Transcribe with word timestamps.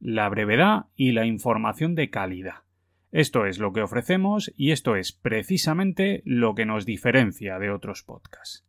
la 0.00 0.28
brevedad 0.28 0.86
y 0.96 1.12
la 1.12 1.26
información 1.26 1.94
de 1.94 2.10
calidad. 2.10 2.62
Esto 3.12 3.46
es 3.46 3.58
lo 3.58 3.72
que 3.72 3.82
ofrecemos 3.82 4.52
y 4.56 4.72
esto 4.72 4.96
es 4.96 5.12
precisamente 5.12 6.22
lo 6.24 6.54
que 6.54 6.66
nos 6.66 6.84
diferencia 6.84 7.58
de 7.58 7.70
otros 7.70 8.02
podcasts. 8.02 8.66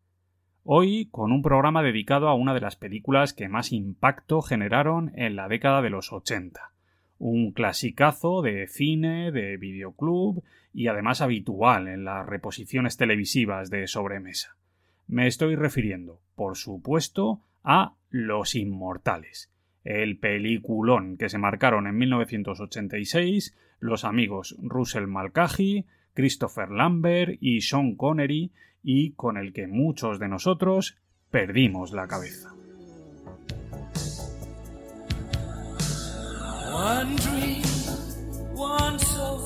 Hoy 0.63 1.07
con 1.11 1.31
un 1.31 1.41
programa 1.41 1.81
dedicado 1.81 2.27
a 2.27 2.33
una 2.33 2.53
de 2.53 2.61
las 2.61 2.75
películas 2.75 3.33
que 3.33 3.49
más 3.49 3.71
impacto 3.71 4.41
generaron 4.41 5.11
en 5.15 5.35
la 5.35 5.47
década 5.47 5.81
de 5.81 5.89
los 5.89 6.11
80. 6.11 6.71
Un 7.19 7.51
clasicazo 7.51 8.41
de 8.41 8.67
cine, 8.67 9.31
de 9.31 9.57
videoclub 9.57 10.43
y 10.73 10.87
además 10.87 11.21
habitual 11.21 11.87
en 11.87 12.05
las 12.05 12.25
reposiciones 12.25 12.97
televisivas 12.97 13.69
de 13.69 13.87
sobremesa. 13.87 14.57
Me 15.07 15.25
estoy 15.25 15.55
refiriendo, 15.55 16.21
por 16.35 16.57
supuesto, 16.57 17.41
a 17.63 17.95
Los 18.09 18.53
Inmortales, 18.53 19.51
el 19.87 20.17
peliculón 20.19 21.15
que 21.15 21.29
se 21.29 21.37
marcaron 21.37 21.87
en 21.87 21.97
1986 21.97 23.55
los 23.79 24.03
amigos 24.03 24.57
Russell 24.61 25.07
Malkaji, 25.07 25.85
Christopher 26.13 26.69
Lambert 26.69 27.37
y 27.39 27.61
Sean 27.61 27.95
Connery 27.95 28.51
y 28.83 29.11
con 29.11 29.37
el 29.37 29.53
que 29.53 29.67
muchos 29.67 30.19
de 30.19 30.27
nosotros 30.27 30.97
perdimos 31.31 31.93
la 31.93 32.05
cabeza. 32.05 32.53
One 36.73 37.15
dream, 37.15 37.63
one 38.55 38.99
soul, 38.99 39.45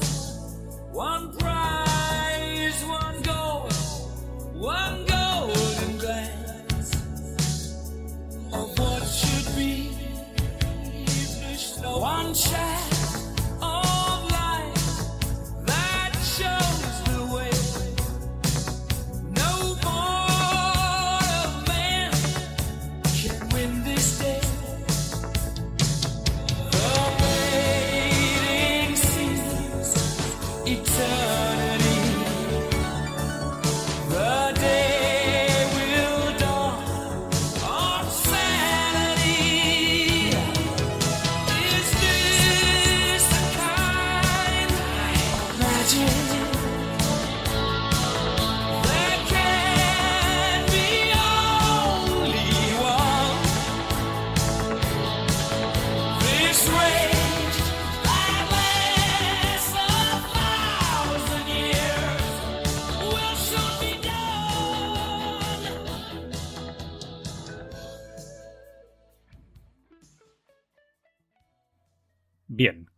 one 0.92 1.32
prize, 1.38 2.84
one 2.88 3.22
one 4.60 5.11
One 12.32 12.71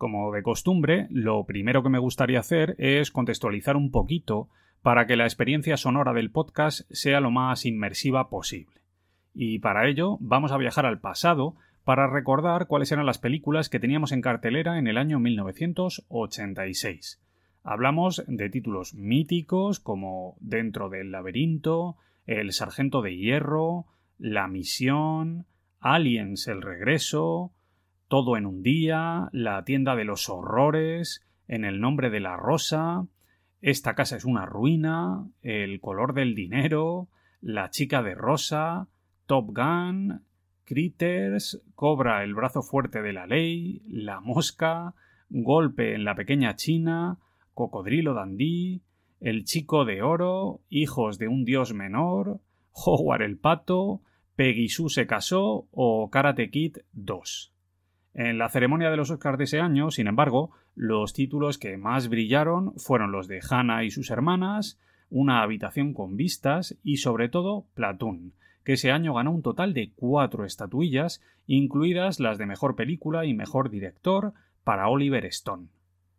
como 0.03 0.31
de 0.33 0.43
costumbre, 0.43 1.07
lo 1.11 1.45
primero 1.45 1.81
que 1.81 1.87
me 1.87 1.97
gustaría 1.97 2.41
hacer 2.41 2.75
es 2.77 3.09
contextualizar 3.09 3.77
un 3.77 3.89
poquito 3.89 4.49
para 4.81 5.07
que 5.07 5.15
la 5.15 5.23
experiencia 5.23 5.77
sonora 5.77 6.11
del 6.11 6.29
podcast 6.29 6.81
sea 6.91 7.21
lo 7.21 7.31
más 7.31 7.65
inmersiva 7.65 8.29
posible. 8.29 8.81
Y 9.33 9.59
para 9.59 9.87
ello 9.87 10.17
vamos 10.19 10.51
a 10.51 10.57
viajar 10.57 10.85
al 10.85 10.99
pasado 10.99 11.55
para 11.85 12.07
recordar 12.07 12.67
cuáles 12.67 12.91
eran 12.91 13.05
las 13.05 13.17
películas 13.17 13.69
que 13.69 13.79
teníamos 13.79 14.11
en 14.11 14.19
cartelera 14.19 14.77
en 14.77 14.87
el 14.87 14.97
año 14.97 15.21
1986. 15.21 17.21
Hablamos 17.63 18.25
de 18.27 18.49
títulos 18.49 18.95
míticos 18.95 19.79
como 19.79 20.35
Dentro 20.41 20.89
del 20.89 21.11
laberinto, 21.11 21.95
El 22.25 22.51
Sargento 22.51 23.01
de 23.01 23.15
Hierro, 23.15 23.85
La 24.17 24.49
Misión, 24.49 25.45
Aliens 25.79 26.49
el 26.49 26.61
Regreso, 26.61 27.53
todo 28.13 28.37
en 28.37 28.45
un 28.45 28.61
día, 28.61 29.27
La 29.31 29.65
tienda 29.65 29.95
de 29.95 30.03
los 30.03 30.29
horrores, 30.29 31.25
En 31.47 31.65
el 31.65 31.81
nombre 31.81 32.11
de 32.11 32.19
la 32.19 32.37
rosa, 32.37 33.07
Esta 33.59 33.95
casa 33.95 34.17
es 34.17 34.23
una 34.23 34.45
ruina, 34.45 35.25
El 35.41 35.81
color 35.81 36.13
del 36.13 36.35
dinero, 36.35 37.07
La 37.41 37.71
chica 37.71 38.03
de 38.03 38.13
rosa, 38.13 38.87
Top 39.25 39.47
Gun, 39.47 40.21
Critters, 40.63 41.63
Cobra 41.73 42.23
el 42.23 42.35
brazo 42.35 42.61
fuerte 42.61 43.01
de 43.01 43.13
la 43.13 43.25
ley, 43.25 43.81
La 43.87 44.19
mosca, 44.19 44.93
Golpe 45.31 45.95
en 45.95 46.03
la 46.03 46.13
pequeña 46.13 46.55
China, 46.55 47.17
Cocodrilo 47.55 48.13
Dandí, 48.13 48.83
El 49.21 49.43
chico 49.43 49.85
de 49.85 50.03
oro, 50.03 50.61
Hijos 50.69 51.17
de 51.17 51.29
un 51.29 51.45
dios 51.45 51.73
menor, 51.73 52.41
Howard 52.73 53.23
el 53.23 53.39
pato, 53.39 54.01
Peggy 54.35 54.69
Sue 54.69 54.91
se 54.91 55.07
casó 55.07 55.67
o 55.71 56.11
Karate 56.11 56.51
Kid 56.51 56.77
2. 56.91 57.52
En 58.13 58.37
la 58.37 58.49
ceremonia 58.49 58.91
de 58.91 58.97
los 58.97 59.09
Oscars 59.09 59.39
de 59.39 59.45
ese 59.45 59.59
año, 59.59 59.89
sin 59.89 60.07
embargo, 60.07 60.51
los 60.75 61.13
títulos 61.13 61.57
que 61.57 61.77
más 61.77 62.09
brillaron 62.09 62.73
fueron 62.75 63.11
los 63.11 63.27
de 63.27 63.41
Hannah 63.47 63.83
y 63.83 63.91
sus 63.91 64.11
hermanas, 64.11 64.79
Una 65.09 65.41
habitación 65.43 65.93
con 65.93 66.15
vistas 66.15 66.77
y 66.83 66.97
sobre 66.97 67.29
todo 67.29 67.65
Platoon, 67.75 68.33
que 68.63 68.73
ese 68.73 68.91
año 68.91 69.13
ganó 69.13 69.31
un 69.31 69.43
total 69.43 69.73
de 69.73 69.91
cuatro 69.95 70.45
estatuillas, 70.45 71.21
incluidas 71.45 72.19
las 72.19 72.37
de 72.37 72.45
mejor 72.45 72.75
película 72.75 73.25
y 73.25 73.33
mejor 73.33 73.69
director, 73.69 74.33
para 74.63 74.87
Oliver 74.87 75.25
Stone. 75.25 75.67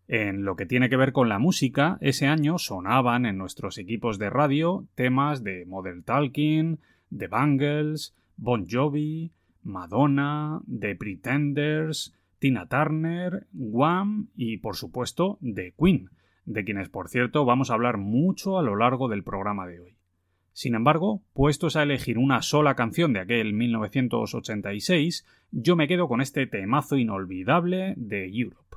En 0.06 0.44
lo 0.44 0.54
que 0.54 0.66
tiene 0.66 0.88
que 0.88 0.96
ver 0.96 1.12
con 1.12 1.28
la 1.28 1.38
música, 1.38 1.96
ese 2.00 2.26
año 2.26 2.58
sonaban 2.58 3.24
en 3.24 3.38
nuestros 3.38 3.78
equipos 3.78 4.18
de 4.18 4.30
radio 4.30 4.86
temas 4.94 5.42
de 5.42 5.64
Model 5.64 6.04
Talking, 6.04 6.78
The 7.16 7.28
Bangles, 7.28 8.14
Bon 8.36 8.66
Jovi, 8.68 9.32
Madonna, 9.64 10.60
The 10.66 10.94
Pretenders, 10.94 12.14
Tina 12.38 12.66
Turner, 12.68 13.46
Wham 13.52 14.28
y 14.36 14.58
por 14.58 14.76
supuesto 14.76 15.38
The 15.42 15.74
Queen, 15.78 16.10
de 16.44 16.64
quienes 16.64 16.88
por 16.88 17.08
cierto 17.08 17.44
vamos 17.44 17.70
a 17.70 17.74
hablar 17.74 17.96
mucho 17.98 18.58
a 18.58 18.62
lo 18.62 18.76
largo 18.76 19.08
del 19.08 19.24
programa 19.24 19.66
de 19.66 19.80
hoy. 19.80 19.96
Sin 20.52 20.76
embargo, 20.76 21.22
puestos 21.32 21.74
a 21.74 21.82
elegir 21.82 22.16
una 22.16 22.40
sola 22.40 22.76
canción 22.76 23.12
de 23.12 23.20
aquel 23.20 23.54
1986, 23.54 25.26
yo 25.50 25.74
me 25.74 25.88
quedo 25.88 26.06
con 26.06 26.20
este 26.20 26.46
temazo 26.46 26.96
inolvidable 26.96 27.94
de 27.96 28.28
Europe. 28.28 28.76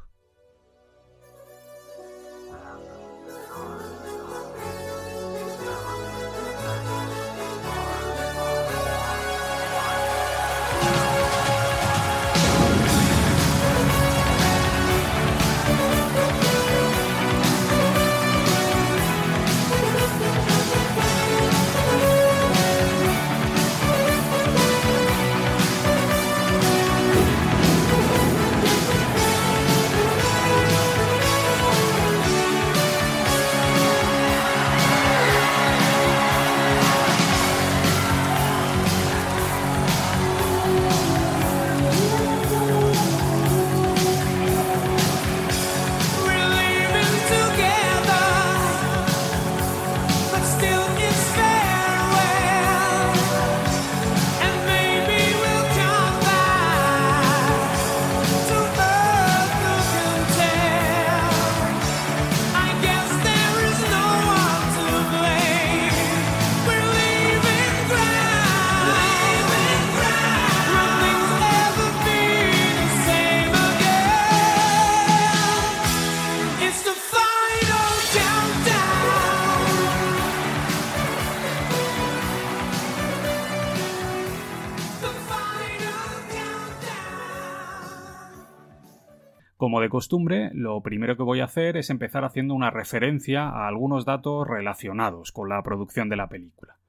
Como 89.77 89.83
de 89.83 89.89
costumbre, 89.89 90.49
lo 90.55 90.81
primero 90.81 91.15
que 91.17 91.21
voy 91.21 91.39
a 91.39 91.45
hacer 91.45 91.77
es 91.77 91.91
empezar 91.91 92.25
haciendo 92.25 92.55
una 92.55 92.71
referencia 92.71 93.47
a 93.47 93.67
algunos 93.67 94.05
datos 94.05 94.47
relacionados 94.47 95.31
con 95.31 95.49
la 95.49 95.61
producción 95.61 96.09
de 96.09 96.15
la 96.15 96.29
película. 96.29 96.79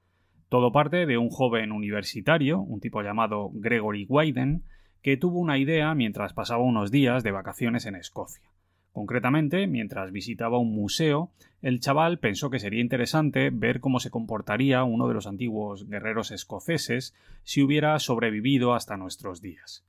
Todo 0.49 0.71
parte 0.71 1.05
de 1.05 1.19
un 1.19 1.29
joven 1.29 1.71
universitario, 1.71 2.59
un 2.59 2.79
tipo 2.79 3.03
llamado 3.03 3.51
Gregory 3.53 4.07
Wyden, 4.09 4.63
que 5.03 5.17
tuvo 5.17 5.37
una 5.37 5.59
idea 5.59 5.93
mientras 5.93 6.33
pasaba 6.33 6.63
unos 6.63 6.89
días 6.89 7.21
de 7.21 7.29
vacaciones 7.29 7.85
en 7.85 7.93
Escocia. 7.93 8.49
Concretamente, 8.91 9.67
mientras 9.67 10.11
visitaba 10.11 10.57
un 10.57 10.73
museo, 10.73 11.29
el 11.61 11.81
chaval 11.81 12.17
pensó 12.17 12.49
que 12.49 12.57
sería 12.57 12.81
interesante 12.81 13.51
ver 13.51 13.81
cómo 13.81 13.99
se 13.99 14.09
comportaría 14.09 14.83
uno 14.83 15.07
de 15.07 15.13
los 15.13 15.27
antiguos 15.27 15.87
guerreros 15.87 16.31
escoceses 16.31 17.13
si 17.43 17.61
hubiera 17.61 17.99
sobrevivido 17.99 18.73
hasta 18.73 18.97
nuestros 18.97 19.43
días 19.43 19.85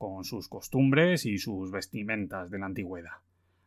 con 0.00 0.24
sus 0.24 0.48
costumbres 0.48 1.26
y 1.26 1.36
sus 1.36 1.70
vestimentas 1.70 2.50
de 2.50 2.58
la 2.58 2.64
antigüedad. 2.64 3.18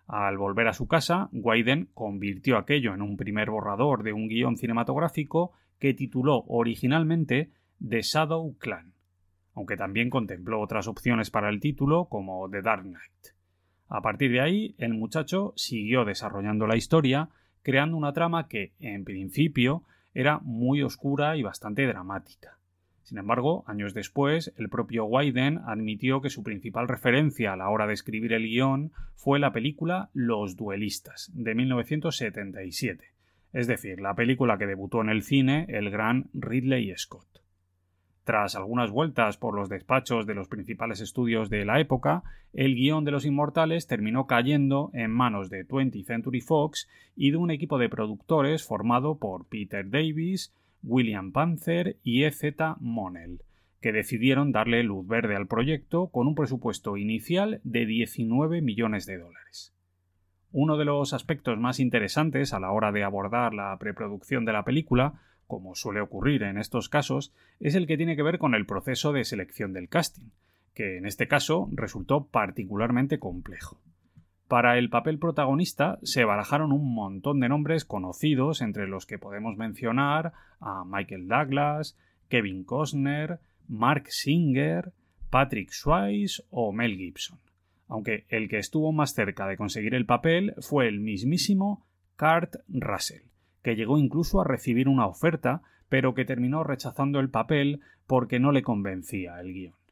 Al 0.08 0.36
volver 0.36 0.68
a 0.68 0.74
su 0.74 0.88
casa, 0.88 1.30
Wyden 1.32 1.90
convirtió 1.94 2.58
aquello 2.58 2.96
en 2.96 3.04
un 3.04 3.18
primer 3.18 3.52
borrador 3.52 4.02
de 4.02 4.14
un 4.14 4.28
guion 4.28 4.58
cinematográfico 4.58 5.52
que 5.78 5.94
tituló 5.94 6.44
originalmente 6.48 7.52
The 7.88 8.02
Shadow 8.02 8.58
Clan, 8.58 8.94
aunque 9.54 9.78
también 9.78 10.10
contempló 10.10 10.60
otras 10.60 10.88
opciones 10.88 11.30
para 11.30 11.50
el 11.50 11.60
título 11.60 12.06
como 12.06 12.50
The 12.50 12.64
Dark 12.64 12.82
Knight. 12.82 13.36
A 13.88 14.02
partir 14.02 14.32
de 14.32 14.42
ahí, 14.42 14.76
el 14.80 14.96
muchacho 14.96 15.54
siguió 15.56 16.04
desarrollando 16.04 16.66
la 16.66 16.78
historia, 16.78 17.30
creando 17.62 17.96
una 17.96 18.12
trama 18.12 18.48
que, 18.48 18.74
en 18.80 19.04
principio, 19.04 19.84
era 20.16 20.40
muy 20.40 20.82
oscura 20.82 21.38
y 21.38 21.44
bastante 21.44 21.86
dramática. 21.86 22.58
Sin 23.04 23.18
embargo, 23.18 23.66
años 23.68 23.94
después, 23.94 24.54
el 24.58 24.70
propio 24.70 25.06
Wyden 25.06 25.60
admitió 25.66 26.22
que 26.22 26.30
su 26.30 26.42
principal 26.42 26.88
referencia 26.88 27.54
a 27.54 27.58
la 27.58 27.70
hora 27.70 27.86
de 27.86 27.94
escribir 27.94 28.32
el 28.32 28.44
guion 28.44 28.92
fue 29.16 29.40
la 29.40 29.52
película 29.52 30.10
Los 30.14 30.56
Duelistas, 30.56 31.30
de 31.34 31.54
1977, 31.54 33.12
es 33.52 33.68
decir, 33.68 34.00
la 34.00 34.16
película 34.16 34.58
que 34.58 34.68
debutó 34.68 35.02
en 35.02 35.10
el 35.10 35.22
cine 35.24 35.66
el 35.68 35.90
gran 35.90 36.30
Ridley 36.34 36.94
Scott. 36.96 37.28
Tras 38.24 38.56
algunas 38.56 38.90
vueltas 38.90 39.36
por 39.36 39.54
los 39.54 39.68
despachos 39.68 40.26
de 40.26 40.34
los 40.34 40.48
principales 40.48 41.02
estudios 41.02 41.50
de 41.50 41.66
la 41.66 41.82
época, 41.82 42.24
el 42.54 42.74
guion 42.76 43.04
de 43.04 43.12
Los 43.12 43.26
Inmortales 43.26 43.86
terminó 43.86 44.28
cayendo 44.28 44.92
en 44.94 45.12
manos 45.12 45.50
de 45.50 45.68
20th 45.68 46.06
Century 46.06 46.40
Fox 46.40 46.88
y 47.18 47.32
de 47.32 47.38
un 47.38 47.52
equipo 47.52 47.78
de 47.78 47.90
productores 47.90 48.64
formado 48.66 49.18
por 49.18 49.46
Peter 49.48 49.90
Davis, 49.90 50.54
William 50.84 51.32
Panzer 51.32 51.98
y 52.04 52.24
E.Z. 52.24 52.78
Monell, 52.80 53.42
que 53.82 53.92
decidieron 53.92 54.52
darle 54.52 54.84
luz 54.84 55.08
verde 55.08 55.36
al 55.36 55.48
proyecto 55.48 56.08
con 56.08 56.28
un 56.28 56.36
presupuesto 56.36 56.98
inicial 56.98 57.62
de 57.64 57.86
19 57.86 58.62
millones 58.62 59.06
de 59.06 59.18
dólares. 59.18 59.74
Uno 60.52 60.78
de 60.78 60.86
los 60.86 61.14
aspectos 61.14 61.58
más 61.58 61.80
interesantes 61.80 62.54
a 62.54 62.60
la 62.60 62.72
hora 62.72 62.92
de 62.92 63.04
abordar 63.04 63.54
la 63.54 63.76
preproducción 63.80 64.46
de 64.46 64.54
la 64.54 64.64
película, 64.64 65.22
como 65.48 65.76
suele 65.76 66.00
ocurrir 66.00 66.44
en 66.44 66.58
estos 66.58 66.90
casos, 66.90 67.34
es 67.60 67.76
el 67.76 67.88
que 67.88 67.98
tiene 67.98 68.16
que 68.16 68.24
ver 68.24 68.38
con 68.38 68.54
el 68.54 68.66
proceso 68.66 69.14
de 69.14 69.24
selección 69.24 69.74
del 69.74 69.90
casting, 69.90 70.30
que 70.74 70.98
en 70.98 71.06
este 71.06 71.28
caso 71.28 71.70
resultó 71.72 72.28
particularmente 72.28 73.20
complejo. 73.20 73.82
Para 74.48 74.78
el 74.78 74.90
papel 74.90 75.20
protagonista 75.20 76.00
se 76.04 76.26
barajaron 76.26 76.72
un 76.72 76.94
montón 76.94 77.40
de 77.40 77.50
nombres 77.50 77.86
conocidos, 77.86 78.62
entre 78.62 78.88
los 78.88 79.06
que 79.06 79.18
podemos 79.18 79.58
mencionar 79.58 80.34
a 80.60 80.84
Michael 80.86 81.28
Douglas, 81.28 81.98
Kevin 82.30 82.64
Costner, 82.64 83.40
Mark 83.68 84.06
Singer, 84.10 84.92
Patrick 85.30 85.72
Swayze 85.72 86.44
o 86.50 86.72
Mel 86.72 86.96
Gibson. 86.98 87.40
Aunque 87.88 88.26
el 88.30 88.50
que 88.50 88.60
estuvo 88.60 88.92
más 88.92 89.14
cerca 89.14 89.48
de 89.48 89.58
conseguir 89.58 89.96
el 89.96 90.06
papel 90.06 90.54
fue 90.60 90.88
el 90.88 91.00
mismísimo 91.00 91.86
Kurt 92.18 92.56
Russell, 92.68 93.24
que 93.62 93.76
llegó 93.76 93.98
incluso 93.98 94.42
a 94.42 94.46
recibir 94.46 94.88
una 94.88 95.08
oferta, 95.08 95.62
pero 95.90 96.14
que 96.14 96.26
terminó 96.26 96.64
rechazando 96.64 97.20
el 97.20 97.30
papel 97.30 97.82
porque 98.08 98.40
no 98.40 98.52
le 98.52 98.62
convencía 98.62 99.40
el 99.40 99.54
guion. 99.54 99.83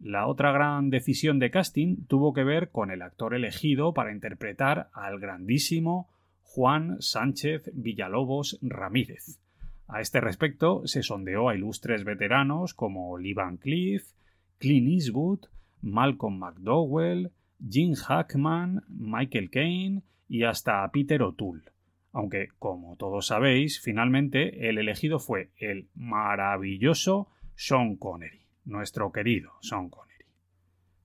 La 0.00 0.26
otra 0.26 0.52
gran 0.52 0.90
decisión 0.90 1.38
de 1.38 1.50
casting 1.50 2.04
tuvo 2.06 2.34
que 2.34 2.44
ver 2.44 2.70
con 2.70 2.90
el 2.90 3.00
actor 3.00 3.34
elegido 3.34 3.94
para 3.94 4.12
interpretar 4.12 4.90
al 4.92 5.18
grandísimo 5.18 6.10
Juan 6.42 7.00
Sánchez 7.00 7.70
Villalobos 7.72 8.58
Ramírez. 8.60 9.40
A 9.88 10.02
este 10.02 10.20
respecto 10.20 10.86
se 10.86 11.02
sondeó 11.02 11.48
a 11.48 11.54
ilustres 11.54 12.04
veteranos 12.04 12.74
como 12.74 13.16
Lee 13.16 13.32
Van 13.32 13.56
Cleef, 13.56 14.12
Clint 14.58 14.88
Eastwood, 14.88 15.46
Malcolm 15.80 16.38
McDowell, 16.38 17.32
Jim 17.66 17.94
Hackman, 17.94 18.82
Michael 18.88 19.50
Caine 19.50 20.02
y 20.28 20.42
hasta 20.42 20.86
Peter 20.90 21.22
O'Toole. 21.22 21.62
Aunque, 22.12 22.48
como 22.58 22.96
todos 22.96 23.28
sabéis, 23.28 23.80
finalmente 23.80 24.68
el 24.68 24.78
elegido 24.78 25.18
fue 25.18 25.50
el 25.56 25.88
maravilloso 25.94 27.28
Sean 27.54 27.96
Connery 27.96 28.45
nuestro 28.66 29.10
querido 29.12 29.52
Sean 29.62 29.88
Connery. 29.88 30.26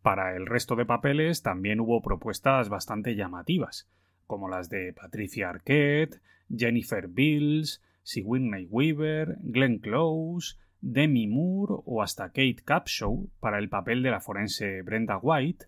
Para 0.01 0.35
el 0.35 0.45
resto 0.47 0.75
de 0.75 0.85
papeles 0.85 1.43
también 1.43 1.79
hubo 1.79 2.01
propuestas 2.01 2.69
bastante 2.69 3.15
llamativas, 3.15 3.87
como 4.27 4.49
las 4.49 4.69
de 4.69 4.93
Patricia 4.93 5.49
Arquette, 5.49 6.19
Jennifer 6.53 7.07
Bills, 7.07 7.81
Sigourney 8.03 8.67
Weaver, 8.69 9.37
Glenn 9.41 9.79
Close, 9.79 10.57
Demi 10.81 11.27
Moore 11.27 11.83
o 11.85 12.01
hasta 12.01 12.29
Kate 12.29 12.63
Capshaw 12.65 13.29
para 13.39 13.59
el 13.59 13.69
papel 13.69 14.01
de 14.01 14.09
la 14.09 14.19
forense 14.19 14.81
Brenda 14.81 15.17
White, 15.17 15.65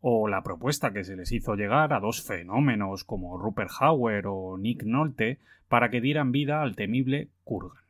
o 0.00 0.28
la 0.28 0.42
propuesta 0.42 0.92
que 0.92 1.04
se 1.04 1.16
les 1.16 1.32
hizo 1.32 1.54
llegar 1.54 1.92
a 1.92 2.00
dos 2.00 2.22
fenómenos 2.22 3.04
como 3.04 3.38
Rupert 3.38 3.70
Hauer 3.80 4.26
o 4.26 4.58
Nick 4.58 4.82
Nolte 4.82 5.38
para 5.68 5.90
que 5.90 6.00
dieran 6.00 6.32
vida 6.32 6.62
al 6.62 6.76
temible 6.76 7.28
Kurgan. 7.44 7.85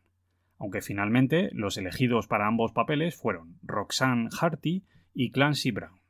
Aunque 0.59 0.81
finalmente 0.81 1.51
los 1.53 1.77
elegidos 1.77 2.27
para 2.27 2.47
ambos 2.47 2.73
papeles 2.73 3.17
fueron 3.17 3.59
Roxanne 3.63 4.29
Harty 4.41 4.85
y 5.15 5.31
Clancy 5.31 5.71
Brown. 5.71 6.01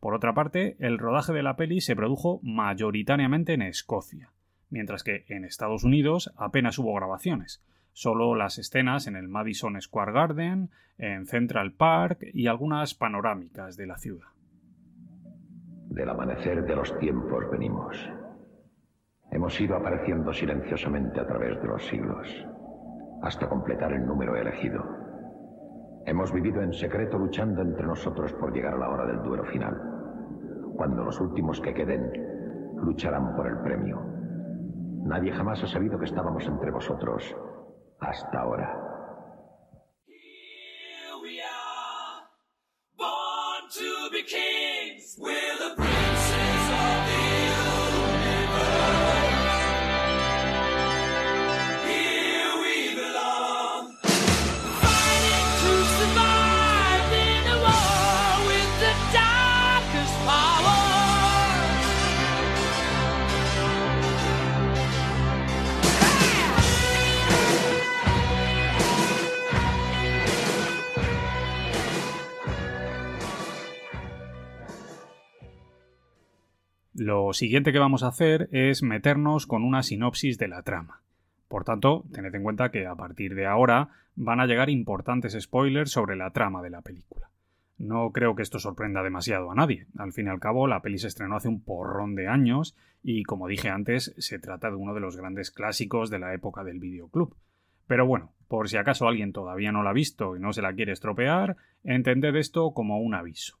Por 0.00 0.14
otra 0.14 0.32
parte, 0.32 0.76
el 0.78 0.98
rodaje 0.98 1.32
de 1.32 1.42
la 1.42 1.56
peli 1.56 1.80
se 1.80 1.96
produjo 1.96 2.40
mayoritariamente 2.42 3.54
en 3.54 3.62
Escocia, 3.62 4.30
mientras 4.70 5.02
que 5.02 5.24
en 5.28 5.44
Estados 5.44 5.84
Unidos 5.84 6.32
apenas 6.36 6.78
hubo 6.78 6.94
grabaciones, 6.94 7.62
solo 7.92 8.34
las 8.36 8.58
escenas 8.58 9.06
en 9.06 9.16
el 9.16 9.28
Madison 9.28 9.80
Square 9.80 10.12
Garden, 10.12 10.70
en 10.98 11.26
Central 11.26 11.72
Park 11.72 12.24
y 12.32 12.46
algunas 12.46 12.94
panorámicas 12.94 13.76
de 13.76 13.86
la 13.86 13.98
ciudad. 13.98 14.28
Del 15.88 16.08
amanecer 16.08 16.64
de 16.64 16.76
los 16.76 16.96
tiempos 16.98 17.50
venimos. 17.50 17.96
Hemos 19.30 19.60
ido 19.60 19.76
apareciendo 19.76 20.32
silenciosamente 20.32 21.18
a 21.20 21.26
través 21.26 21.60
de 21.60 21.66
los 21.66 21.84
siglos, 21.86 22.28
hasta 23.22 23.48
completar 23.48 23.92
el 23.92 24.06
número 24.06 24.36
elegido. 24.36 24.84
Hemos 26.06 26.32
vivido 26.32 26.62
en 26.62 26.72
secreto 26.72 27.18
luchando 27.18 27.62
entre 27.62 27.86
nosotros 27.86 28.32
por 28.34 28.52
llegar 28.52 28.74
a 28.74 28.78
la 28.78 28.88
hora 28.88 29.06
del 29.06 29.22
duelo 29.22 29.44
final, 29.44 29.76
cuando 30.76 31.04
los 31.04 31.20
últimos 31.20 31.60
que 31.60 31.74
queden 31.74 32.10
lucharán 32.76 33.34
por 33.34 33.46
el 33.46 33.58
premio. 33.58 34.00
Nadie 35.04 35.32
jamás 35.32 35.62
ha 35.62 35.66
sabido 35.66 35.98
que 35.98 36.06
estábamos 36.06 36.46
entre 36.46 36.70
vosotros 36.70 37.36
hasta 38.00 38.40
ahora. 38.40 38.87
Lo 77.08 77.32
siguiente 77.32 77.72
que 77.72 77.78
vamos 77.78 78.02
a 78.02 78.08
hacer 78.08 78.50
es 78.52 78.82
meternos 78.82 79.46
con 79.46 79.64
una 79.64 79.82
sinopsis 79.82 80.36
de 80.36 80.46
la 80.46 80.62
trama. 80.62 81.00
Por 81.48 81.64
tanto, 81.64 82.04
tened 82.12 82.34
en 82.34 82.42
cuenta 82.42 82.70
que 82.70 82.86
a 82.86 82.96
partir 82.96 83.34
de 83.34 83.46
ahora 83.46 83.88
van 84.14 84.40
a 84.40 84.46
llegar 84.46 84.68
importantes 84.68 85.34
spoilers 85.40 85.90
sobre 85.90 86.16
la 86.16 86.32
trama 86.32 86.60
de 86.60 86.68
la 86.68 86.82
película. 86.82 87.30
No 87.78 88.10
creo 88.12 88.34
que 88.34 88.42
esto 88.42 88.58
sorprenda 88.58 89.02
demasiado 89.02 89.50
a 89.50 89.54
nadie. 89.54 89.86
Al 89.96 90.12
fin 90.12 90.26
y 90.26 90.28
al 90.28 90.38
cabo, 90.38 90.66
la 90.66 90.82
peli 90.82 90.98
se 90.98 91.06
estrenó 91.06 91.36
hace 91.36 91.48
un 91.48 91.62
porrón 91.62 92.14
de 92.14 92.28
años 92.28 92.76
y, 93.02 93.22
como 93.22 93.48
dije 93.48 93.70
antes, 93.70 94.14
se 94.18 94.38
trata 94.38 94.68
de 94.68 94.76
uno 94.76 94.92
de 94.92 95.00
los 95.00 95.16
grandes 95.16 95.50
clásicos 95.50 96.10
de 96.10 96.18
la 96.18 96.34
época 96.34 96.62
del 96.62 96.78
videoclub. 96.78 97.34
Pero 97.86 98.06
bueno, 98.06 98.34
por 98.48 98.68
si 98.68 98.76
acaso 98.76 99.08
alguien 99.08 99.32
todavía 99.32 99.72
no 99.72 99.82
la 99.82 99.90
ha 99.90 99.94
visto 99.94 100.36
y 100.36 100.40
no 100.40 100.52
se 100.52 100.60
la 100.60 100.74
quiere 100.74 100.92
estropear, 100.92 101.56
entended 101.84 102.36
esto 102.36 102.72
como 102.72 102.98
un 102.98 103.14
aviso. 103.14 103.58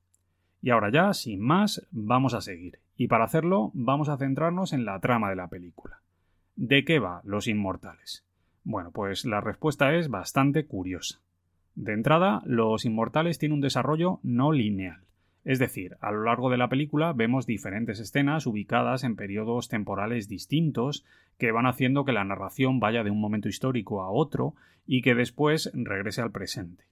Y 0.60 0.70
ahora 0.70 0.90
ya, 0.90 1.14
sin 1.14 1.40
más, 1.40 1.86
vamos 1.90 2.34
a 2.34 2.40
seguir. 2.40 2.80
Y 2.96 3.08
para 3.08 3.24
hacerlo, 3.24 3.70
vamos 3.74 4.08
a 4.08 4.16
centrarnos 4.16 4.72
en 4.72 4.84
la 4.84 4.98
trama 5.00 5.30
de 5.30 5.36
la 5.36 5.48
película. 5.48 6.00
¿De 6.56 6.84
qué 6.84 6.98
va 6.98 7.20
Los 7.24 7.46
Inmortales? 7.46 8.24
Bueno, 8.64 8.90
pues 8.90 9.24
la 9.24 9.40
respuesta 9.40 9.94
es 9.94 10.08
bastante 10.08 10.66
curiosa. 10.66 11.20
De 11.76 11.92
entrada, 11.92 12.42
Los 12.44 12.84
Inmortales 12.84 13.38
tiene 13.38 13.54
un 13.54 13.60
desarrollo 13.60 14.18
no 14.24 14.50
lineal. 14.52 15.02
Es 15.44 15.58
decir, 15.58 15.96
a 16.00 16.10
lo 16.10 16.24
largo 16.24 16.50
de 16.50 16.58
la 16.58 16.68
película 16.68 17.12
vemos 17.12 17.46
diferentes 17.46 18.00
escenas 18.00 18.46
ubicadas 18.46 19.04
en 19.04 19.16
periodos 19.16 19.68
temporales 19.68 20.28
distintos 20.28 21.06
que 21.38 21.52
van 21.52 21.66
haciendo 21.66 22.04
que 22.04 22.12
la 22.12 22.24
narración 22.24 22.80
vaya 22.80 23.04
de 23.04 23.10
un 23.10 23.20
momento 23.20 23.48
histórico 23.48 24.02
a 24.02 24.10
otro 24.10 24.54
y 24.86 25.00
que 25.00 25.14
después 25.14 25.70
regrese 25.72 26.20
al 26.20 26.32
presente. 26.32 26.84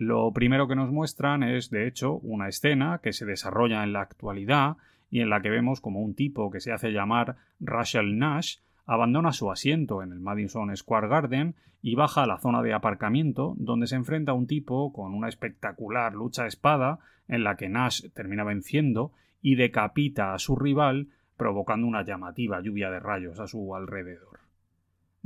Lo 0.00 0.32
primero 0.32 0.68
que 0.68 0.76
nos 0.76 0.92
muestran 0.92 1.42
es, 1.42 1.70
de 1.70 1.88
hecho, 1.88 2.18
una 2.18 2.46
escena 2.46 3.00
que 3.02 3.12
se 3.12 3.26
desarrolla 3.26 3.82
en 3.82 3.92
la 3.92 4.00
actualidad 4.00 4.76
y 5.10 5.22
en 5.22 5.28
la 5.28 5.42
que 5.42 5.50
vemos 5.50 5.80
como 5.80 6.02
un 6.02 6.14
tipo 6.14 6.52
que 6.52 6.60
se 6.60 6.70
hace 6.70 6.92
llamar 6.92 7.34
Rachel 7.58 8.16
Nash 8.16 8.58
abandona 8.86 9.32
su 9.32 9.50
asiento 9.50 10.04
en 10.04 10.12
el 10.12 10.20
Madison 10.20 10.76
Square 10.76 11.08
Garden 11.08 11.56
y 11.82 11.96
baja 11.96 12.22
a 12.22 12.26
la 12.28 12.38
zona 12.38 12.62
de 12.62 12.74
aparcamiento 12.74 13.56
donde 13.58 13.88
se 13.88 13.96
enfrenta 13.96 14.30
a 14.30 14.36
un 14.36 14.46
tipo 14.46 14.92
con 14.92 15.14
una 15.14 15.28
espectacular 15.28 16.14
lucha 16.14 16.46
espada 16.46 17.00
en 17.26 17.42
la 17.42 17.56
que 17.56 17.68
Nash 17.68 18.08
termina 18.14 18.44
venciendo 18.44 19.10
y 19.42 19.56
decapita 19.56 20.32
a 20.32 20.38
su 20.38 20.54
rival 20.54 21.08
provocando 21.36 21.88
una 21.88 22.04
llamativa 22.04 22.62
lluvia 22.62 22.92
de 22.92 23.00
rayos 23.00 23.40
a 23.40 23.48
su 23.48 23.74
alrededor. 23.74 24.47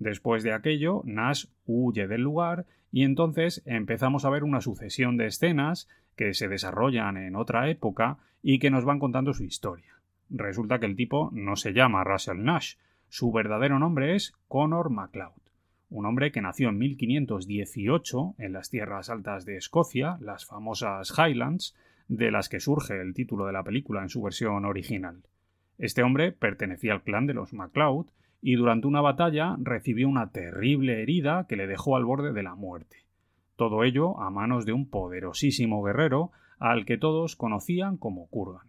Después 0.03 0.43
de 0.43 0.53
aquello, 0.53 1.03
Nash 1.05 1.45
huye 1.65 2.09
del 2.09 2.23
lugar 2.23 2.67
y 2.91 3.05
entonces 3.05 3.63
empezamos 3.67 4.25
a 4.25 4.31
ver 4.31 4.43
una 4.43 4.61
sucesión 4.61 5.17
de 5.17 5.27
escenas 5.27 5.89
que 6.17 6.35
se 6.35 6.49
desarrollan 6.49 7.17
en 7.17 7.37
otra 7.37 7.71
época 7.71 8.19
y 8.43 8.59
que 8.59 8.71
nos 8.71 8.85
van 8.85 8.99
contando 8.99 9.33
su 9.33 9.45
historia. 9.45 10.01
Resulta 10.29 10.81
que 10.81 10.87
el 10.87 10.97
tipo 10.97 11.31
no 11.33 11.55
se 11.55 11.73
llama 11.73 12.03
Russell 12.03 12.43
Nash, 12.43 12.75
su 13.11 13.31
verdadero 13.31 13.79
nombre 13.79 14.17
es 14.17 14.35
Connor 14.49 14.91
MacLeod, 14.91 15.41
un 15.89 16.07
hombre 16.07 16.33
que 16.33 16.43
nació 16.43 16.71
en 16.71 16.79
1518 16.79 18.35
en 18.39 18.53
las 18.53 18.71
tierras 18.71 19.09
altas 19.09 19.45
de 19.45 19.57
Escocia, 19.57 20.19
las 20.21 20.47
famosas 20.47 21.17
Highlands, 21.17 21.77
de 22.09 22.33
las 22.33 22.49
que 22.49 22.59
surge 22.59 23.01
el 23.01 23.15
título 23.15 23.47
de 23.47 23.53
la 23.53 23.63
película 23.63 24.03
en 24.03 24.09
su 24.09 24.21
versión 24.21 24.65
original. 24.65 25.23
Este 25.79 26.03
hombre 26.03 26.33
pertenecía 26.33 26.93
al 26.93 27.03
clan 27.03 27.27
de 27.27 27.35
los 27.35 27.53
MacLeod 27.53 28.07
y 28.43 28.57
durante 28.57 28.89
una 28.89 29.01
batalla 29.01 29.57
recibió 29.61 30.09
una 30.09 30.31
terrible 30.31 31.01
herida 31.01 31.47
que 31.49 31.57
le 31.57 31.69
dejó 31.69 31.97
al 31.97 32.05
borde 32.05 32.33
de 32.33 32.43
la 32.43 32.57
muerte. 32.57 33.07
Todo 33.57 33.85
ello 33.85 34.21
a 34.21 34.31
manos 34.31 34.67
de 34.67 34.73
un 34.73 34.91
poderosísimo 34.91 35.83
guerrero 35.83 36.33
al 36.59 36.85
que 36.85 36.99
todos 36.99 37.37
conocían 37.37 37.97
como 37.97 38.27
Kurgan. 38.27 38.67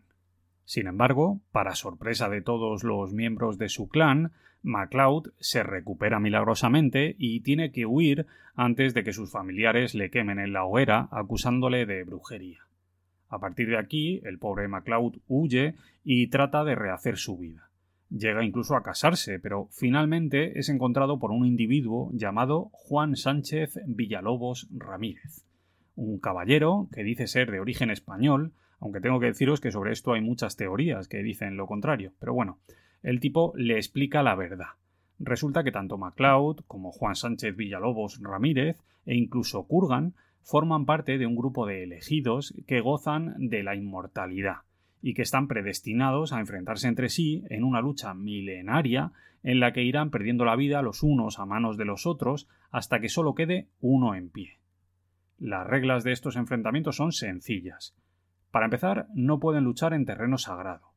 Sin 0.65 0.88
embargo, 0.88 1.42
para 1.51 1.75
sorpresa 1.75 2.30
de 2.30 2.42
todos 2.42 2.84
los 2.84 3.13
miembros 3.13 3.58
de 3.58 3.68
su 3.68 3.89
clan, 3.89 4.32
MacLeod 4.62 5.34
se 5.39 5.63
recupera 5.63 6.20
milagrosamente 6.20 7.15
y 7.18 7.42
tiene 7.42 7.72
que 7.72 7.86
huir 7.86 8.27
antes 8.56 8.94
de 8.94 9.03
que 9.03 9.12
sus 9.12 9.32
familiares 9.32 9.96
le 9.96 10.10
quemen 10.10 10.39
en 10.39 10.53
la 10.53 10.63
hoguera 10.63 11.10
acusándole 11.12 11.86
de 11.86 12.03
brujería. 12.03 12.60
A 13.27 13.39
partir 13.39 13.70
de 13.70 13.80
aquí, 13.80 14.22
el 14.24 14.38
pobre 14.38 14.68
MacLeod 14.68 15.18
huye 15.27 15.75
y 16.03 16.27
trata 16.27 16.63
de 16.63 16.75
rehacer 16.75 17.18
su 17.18 17.38
vida. 17.38 17.72
Llega 18.15 18.46
incluso 18.46 18.75
a 18.75 18.84
casarse, 18.84 19.39
pero 19.39 19.70
finalmente 19.72 20.60
es 20.60 20.70
encontrado 20.70 21.17
por 21.17 21.32
un 21.32 21.48
individuo 21.48 22.12
llamado 22.13 22.70
Juan 22.72 23.15
Sánchez 23.15 23.79
Villalobos 23.88 24.67
Ramírez, 24.72 25.48
un 25.96 26.20
caballero 26.20 26.89
que 26.93 27.03
dice 27.03 27.25
ser 27.25 27.50
de 27.50 27.60
origen 27.60 27.89
español, 27.89 28.51
aunque 28.79 29.01
tengo 29.01 29.20
que 29.20 29.25
deciros 29.25 29.62
que 29.62 29.72
sobre 29.72 29.93
esto 29.93 30.13
hay 30.13 30.22
muchas 30.22 30.58
teorías 30.58 31.08
que 31.08 31.24
dicen 31.24 31.58
lo 31.58 31.65
contrario, 31.65 32.13
pero 32.20 32.36
bueno, 32.36 32.60
el 33.01 33.20
tipo 33.20 33.51
le 33.55 33.77
explica 33.77 34.22
la 34.22 34.36
verdad. 34.36 34.77
Resulta 35.17 35.63
que 35.63 35.72
tanto 35.72 35.98
MacLeod 35.98 36.65
como 36.67 36.91
Juan 36.91 37.15
Sánchez 37.15 37.55
Villalobos 37.55 38.20
Ramírez 38.22 38.77
e 39.08 39.15
incluso 39.15 39.63
Kurgan 39.63 40.13
forman 40.43 40.86
parte 40.86 41.17
de 41.17 41.25
un 41.25 41.36
grupo 41.36 41.65
de 41.65 41.82
elegidos 41.82 42.53
que 42.67 42.79
gozan 42.79 43.34
de 43.39 43.63
la 43.63 43.75
inmortalidad 43.75 44.58
y 45.03 45.13
que 45.13 45.22
están 45.22 45.50
predestinados 45.50 46.31
a 46.31 46.39
enfrentarse 46.39 46.88
entre 46.88 47.10
sí 47.10 47.43
en 47.50 47.65
una 47.65 47.81
lucha 47.81 48.13
milenaria 48.13 49.12
en 49.43 49.60
la 49.60 49.74
que 49.74 49.83
irán 49.83 50.10
perdiendo 50.10 50.45
la 50.45 50.55
vida 50.55 50.81
los 50.81 51.03
unos 51.03 51.39
a 51.39 51.45
manos 51.45 51.77
de 51.77 51.83
los 51.83 52.07
otros 52.07 52.48
hasta 52.72 53.01
que 53.01 53.10
solo 53.10 53.36
quede 53.36 53.67
uno 53.81 54.15
en 54.15 54.29
pie. 54.29 54.60
Las 55.38 55.67
reglas 55.67 56.05
de 56.05 56.13
estos 56.13 56.38
enfrentamientos 56.38 56.95
son 56.95 57.12
sencillas. 57.12 57.93
Para 58.50 58.65
empezar, 58.65 59.07
no 59.13 59.39
pueden 59.41 59.65
luchar 59.65 59.93
en 59.93 60.05
terreno 60.05 60.38
sagrado. 60.38 60.93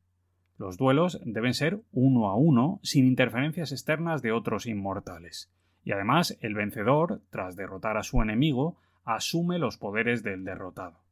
Los 0.57 0.77
duelos 0.77 1.19
deben 1.25 1.53
ser 1.53 1.81
uno 1.91 2.29
a 2.29 2.35
uno, 2.35 2.79
sin 2.83 3.05
interferencias 3.05 3.73
externas 3.73 4.21
de 4.21 4.31
otros 4.31 4.67
inmortales. 4.67 5.51
Y 5.83 5.91
además, 5.91 6.37
el 6.39 6.55
vencedor, 6.55 7.21
tras 7.29 7.57
derrotar 7.57 7.97
a 7.97 8.03
su 8.03 8.21
enemigo, 8.21 8.77
asume 9.03 9.59
los 9.59 9.77
poderes 9.77 10.23
del 10.23 10.45
derrotado. 10.45 11.06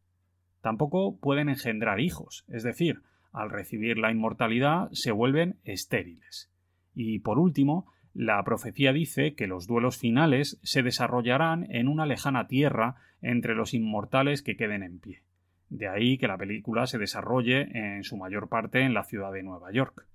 Tampoco 0.65 1.19
pueden 1.19 1.49
engendrar 1.49 1.99
hijos, 1.99 2.43
es 2.47 2.63
decir, 2.63 3.03
al 3.31 3.51
recibir 3.51 3.99
la 3.99 4.09
inmortalidad 4.09 4.89
se 4.93 5.11
vuelven 5.11 5.59
estériles. 5.63 6.51
Y 6.95 7.19
por 7.19 7.37
último, 7.37 7.85
la 8.15 8.43
profecía 8.43 8.91
dice 8.91 9.35
que 9.35 9.45
los 9.45 9.67
duelos 9.67 9.99
finales 9.99 10.59
se 10.63 10.81
desarrollarán 10.81 11.67
en 11.69 11.87
una 11.87 12.07
lejana 12.07 12.47
tierra 12.47 12.95
entre 13.21 13.53
los 13.53 13.75
inmortales 13.75 14.41
que 14.41 14.57
queden 14.57 14.81
en 14.81 14.97
pie. 14.97 15.21
De 15.69 15.87
ahí 15.87 16.17
que 16.17 16.27
la 16.27 16.39
película 16.39 16.87
se 16.87 16.97
desarrolle 16.97 17.67
en 17.77 18.03
su 18.03 18.17
mayor 18.17 18.49
parte 18.49 18.81
en 18.81 18.95
la 18.95 19.03
ciudad 19.03 19.31
de 19.33 19.43
Nueva 19.43 19.71
York. 19.71 20.07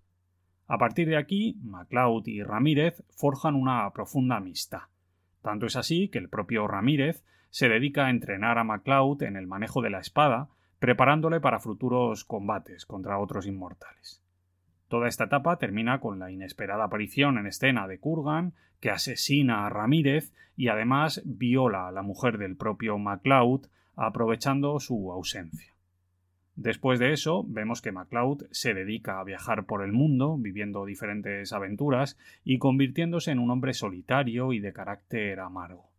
A 0.66 0.78
partir 0.78 1.06
de 1.06 1.16
aquí, 1.16 1.60
MacLeod 1.62 2.26
y 2.26 2.42
Ramírez 2.42 3.04
forjan 3.14 3.54
una 3.54 3.88
profunda 3.92 4.38
amistad. 4.38 4.88
Tanto 5.42 5.66
es 5.66 5.76
así 5.76 6.08
que 6.08 6.18
el 6.18 6.28
propio 6.28 6.66
Ramírez 6.66 7.22
se 7.50 7.68
dedica 7.68 8.06
a 8.06 8.10
entrenar 8.10 8.58
a 8.58 8.64
MacLeod 8.64 9.22
en 9.22 9.36
el 9.36 9.46
manejo 9.46 9.82
de 9.82 9.90
la 9.90 10.00
espada, 10.00 10.48
preparándole 10.78 11.40
para 11.40 11.60
futuros 11.60 12.24
combates 12.24 12.86
contra 12.86 13.18
otros 13.18 13.46
inmortales. 13.46 14.22
Toda 14.88 15.08
esta 15.08 15.24
etapa 15.24 15.56
termina 15.56 16.00
con 16.00 16.18
la 16.18 16.30
inesperada 16.30 16.84
aparición 16.84 17.38
en 17.38 17.46
escena 17.46 17.86
de 17.86 17.98
Kurgan, 17.98 18.54
que 18.80 18.90
asesina 18.90 19.66
a 19.66 19.70
Ramírez 19.70 20.32
y 20.56 20.68
además 20.68 21.22
viola 21.24 21.86
a 21.86 21.92
la 21.92 22.02
mujer 22.02 22.38
del 22.38 22.56
propio 22.56 22.98
MacLeod, 22.98 23.66
aprovechando 23.94 24.80
su 24.80 25.12
ausencia. 25.12 25.74
Después 26.56 26.98
de 26.98 27.12
eso, 27.12 27.44
vemos 27.46 27.82
que 27.82 27.92
MacLeod 27.92 28.46
se 28.50 28.74
dedica 28.74 29.20
a 29.20 29.24
viajar 29.24 29.64
por 29.64 29.82
el 29.82 29.92
mundo, 29.92 30.36
viviendo 30.38 30.84
diferentes 30.84 31.52
aventuras 31.52 32.18
y 32.44 32.58
convirtiéndose 32.58 33.30
en 33.30 33.38
un 33.38 33.50
hombre 33.50 33.74
solitario 33.74 34.52
y 34.52 34.60
de 34.60 34.72
carácter 34.72 35.40
amargo. 35.40 35.89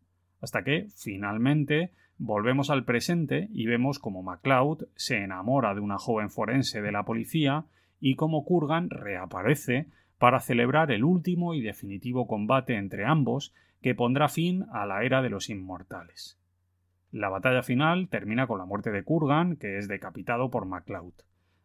Hasta 0.41 0.63
que, 0.63 0.88
finalmente, 0.95 1.91
volvemos 2.17 2.69
al 2.69 2.83
presente 2.83 3.48
y 3.51 3.65
vemos 3.65 4.00
como 4.00 4.24
MacLeod 4.24 4.88
se 4.95 5.17
enamora 5.17 5.74
de 5.74 5.81
una 5.81 5.98
joven 5.98 6.29
forense 6.29 6.81
de 6.81 6.91
la 6.91 7.03
policía 7.03 7.65
y 8.00 8.15
como 8.15 8.43
Kurgan 8.43 8.89
reaparece 8.89 9.88
para 10.17 10.39
celebrar 10.39 10.91
el 10.91 11.03
último 11.03 11.53
y 11.53 11.62
definitivo 11.62 12.27
combate 12.27 12.75
entre 12.75 13.05
ambos 13.05 13.53
que 13.81 13.95
pondrá 13.95 14.29
fin 14.29 14.65
a 14.71 14.86
la 14.86 15.03
era 15.03 15.21
de 15.21 15.29
los 15.29 15.50
inmortales. 15.50 16.38
La 17.12 17.29
batalla 17.29 17.63
final 17.63 18.07
termina 18.07 18.48
con 18.48 18.60
la 18.60 18.65
muerte 18.65 18.91
de 18.91 19.03
Kurgan, 19.03 19.57
que 19.57 19.77
es 19.77 19.88
decapitado 19.88 20.50
por 20.50 20.65
MacLeod. 20.65 21.13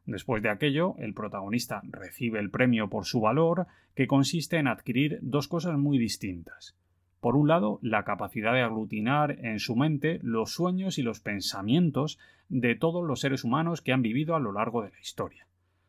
Después 0.06 0.42
de 0.42 0.49
aquello, 0.50 0.95
el 0.99 1.14
protagonista 1.14 1.83
recibe 1.85 2.38
el 2.38 2.50
premio 2.50 2.88
por 2.88 3.04
su 3.04 3.21
valor, 3.21 3.66
que 3.95 4.06
consiste 4.06 4.56
en 4.56 4.68
adquirir 4.68 5.18
dos 5.23 5.49
cosas 5.49 5.76
muy 5.78 5.99
distintas. 5.99 6.76
Por 7.20 7.37
un 7.37 7.49
lado, 7.49 7.78
la 7.82 8.04
capacidad 8.04 8.52
de 8.52 8.62
aglutinar 8.62 9.38
en 9.44 9.58
su 9.58 9.75
mente 9.76 10.20
los 10.23 10.52
sueños 10.52 10.99
y 10.99 11.02
los 11.02 11.20
pensamientos 11.20 12.18
de 12.49 12.75
todos 12.75 13.04
los 13.04 13.20
seres 13.20 13.44
humanos 13.44 13.82
que 13.82 13.92
han 13.92 14.02
vivido 14.02 14.37
a 14.37 14.40
lo 14.40 14.52
largo 14.52 14.82
de 14.82 14.90
la 14.90 15.00
historia 15.00 15.46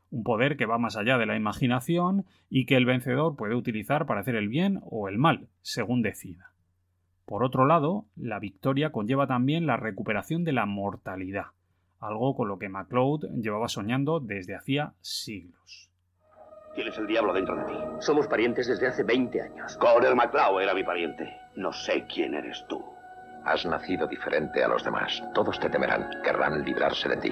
un 0.10 0.24
poder 0.24 0.57
que 0.57 0.65
va 0.65 0.77
más 0.77 0.96
allá 0.96 1.17
de 1.17 1.25
la 1.25 1.36
imaginación 1.36 2.25
y 2.50 2.65
que 2.65 2.75
el 2.75 2.86
vencedor 2.86 3.36
puede 3.36 3.55
utilizar 3.55 4.05
para 4.05 4.22
hacer 4.22 4.36
el 4.36 4.48
bien 4.48 4.79
o 4.84 5.10
el 5.10 5.17
mal, 5.17 5.48
según 5.62 6.01
decida. 6.01 6.51
Por 7.25 7.43
otro 7.43 7.65
lado, 7.65 8.05
la 8.15 8.39
victoria 8.39 8.91
conlleva 8.91 9.27
también 9.27 9.65
la 9.65 9.75
recuperación 9.75 10.43
de 10.46 10.53
la 10.53 10.65
mortalidad, 10.65 11.48
algo 12.00 12.36
con 12.36 12.48
lo 12.48 12.57
que 12.57 12.69
MacLeod 12.69 13.41
llevaba 13.41 13.67
soñando 13.67 14.19
desde 14.19 14.55
hacía 14.55 14.93
siglos. 15.01 15.87
Tienes 16.77 16.96
el 17.00 17.07
diablo 17.07 17.34
dentro 17.34 17.55
de 17.55 17.63
ti. 17.63 17.74
Somos 18.01 18.27
parientes 18.27 18.67
desde 18.67 18.86
hace 18.86 19.01
20 19.01 19.41
años. 19.41 19.75
Coronel 19.77 20.15
MacLeod 20.15 20.62
era 20.62 20.75
mi 20.75 20.84
pariente. 20.84 21.41
No 21.55 21.74
sé 21.74 22.05
quién 22.05 22.36
eres 22.36 22.63
tú. 22.67 22.86
Has 23.46 23.65
nacido 23.65 24.05
diferente 24.05 24.63
a 24.63 24.67
los 24.67 24.84
demás. 24.84 25.24
Todos 25.34 25.60
te 25.60 25.72
temerán. 25.72 26.07
Querrán 26.24 26.63
librarse 26.63 27.10
de 27.10 27.17
ti. 27.17 27.31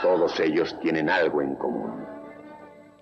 Todos 0.00 0.38
ellos 0.38 0.78
tienen 0.78 1.10
algo 1.10 1.42
en 1.42 1.56
común. 1.56 2.21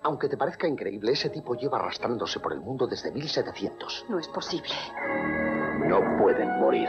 Aunque 0.02 0.28
te 0.28 0.36
parezca 0.36 0.66
increíble, 0.66 1.12
ese 1.12 1.28
tipo 1.28 1.54
lleva 1.54 1.78
arrastrándose 1.78 2.40
por 2.40 2.52
el 2.52 2.60
mundo 2.60 2.86
desde 2.86 3.12
1700. 3.12 4.06
No 4.08 4.18
es 4.18 4.28
posible. 4.28 4.72
No 5.86 6.00
pueden 6.18 6.58
morir. 6.58 6.88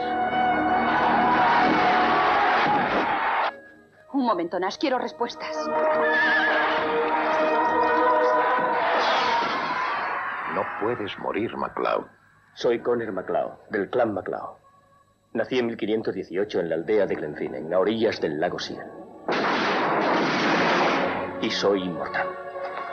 Un 4.14 4.24
momento, 4.24 4.58
Nash. 4.58 4.78
Quiero 4.78 4.98
respuestas. 4.98 5.56
No 10.54 10.64
puedes 10.80 11.18
morir, 11.18 11.56
MacLeod. 11.56 12.06
Soy 12.54 12.80
Conner 12.80 13.12
MacLeod, 13.12 13.52
del 13.70 13.88
clan 13.90 14.12
MacLeod. 14.12 14.56
Nací 15.32 15.58
en 15.58 15.66
1518 15.66 16.60
en 16.60 16.68
la 16.68 16.74
aldea 16.74 17.06
de 17.06 17.14
Glenfinnan, 17.14 17.72
a 17.72 17.78
orillas 17.78 18.20
del 18.20 18.38
lago 18.38 18.58
Sion. 18.58 18.86
Y 21.40 21.50
soy 21.50 21.82
inmortal. 21.82 22.41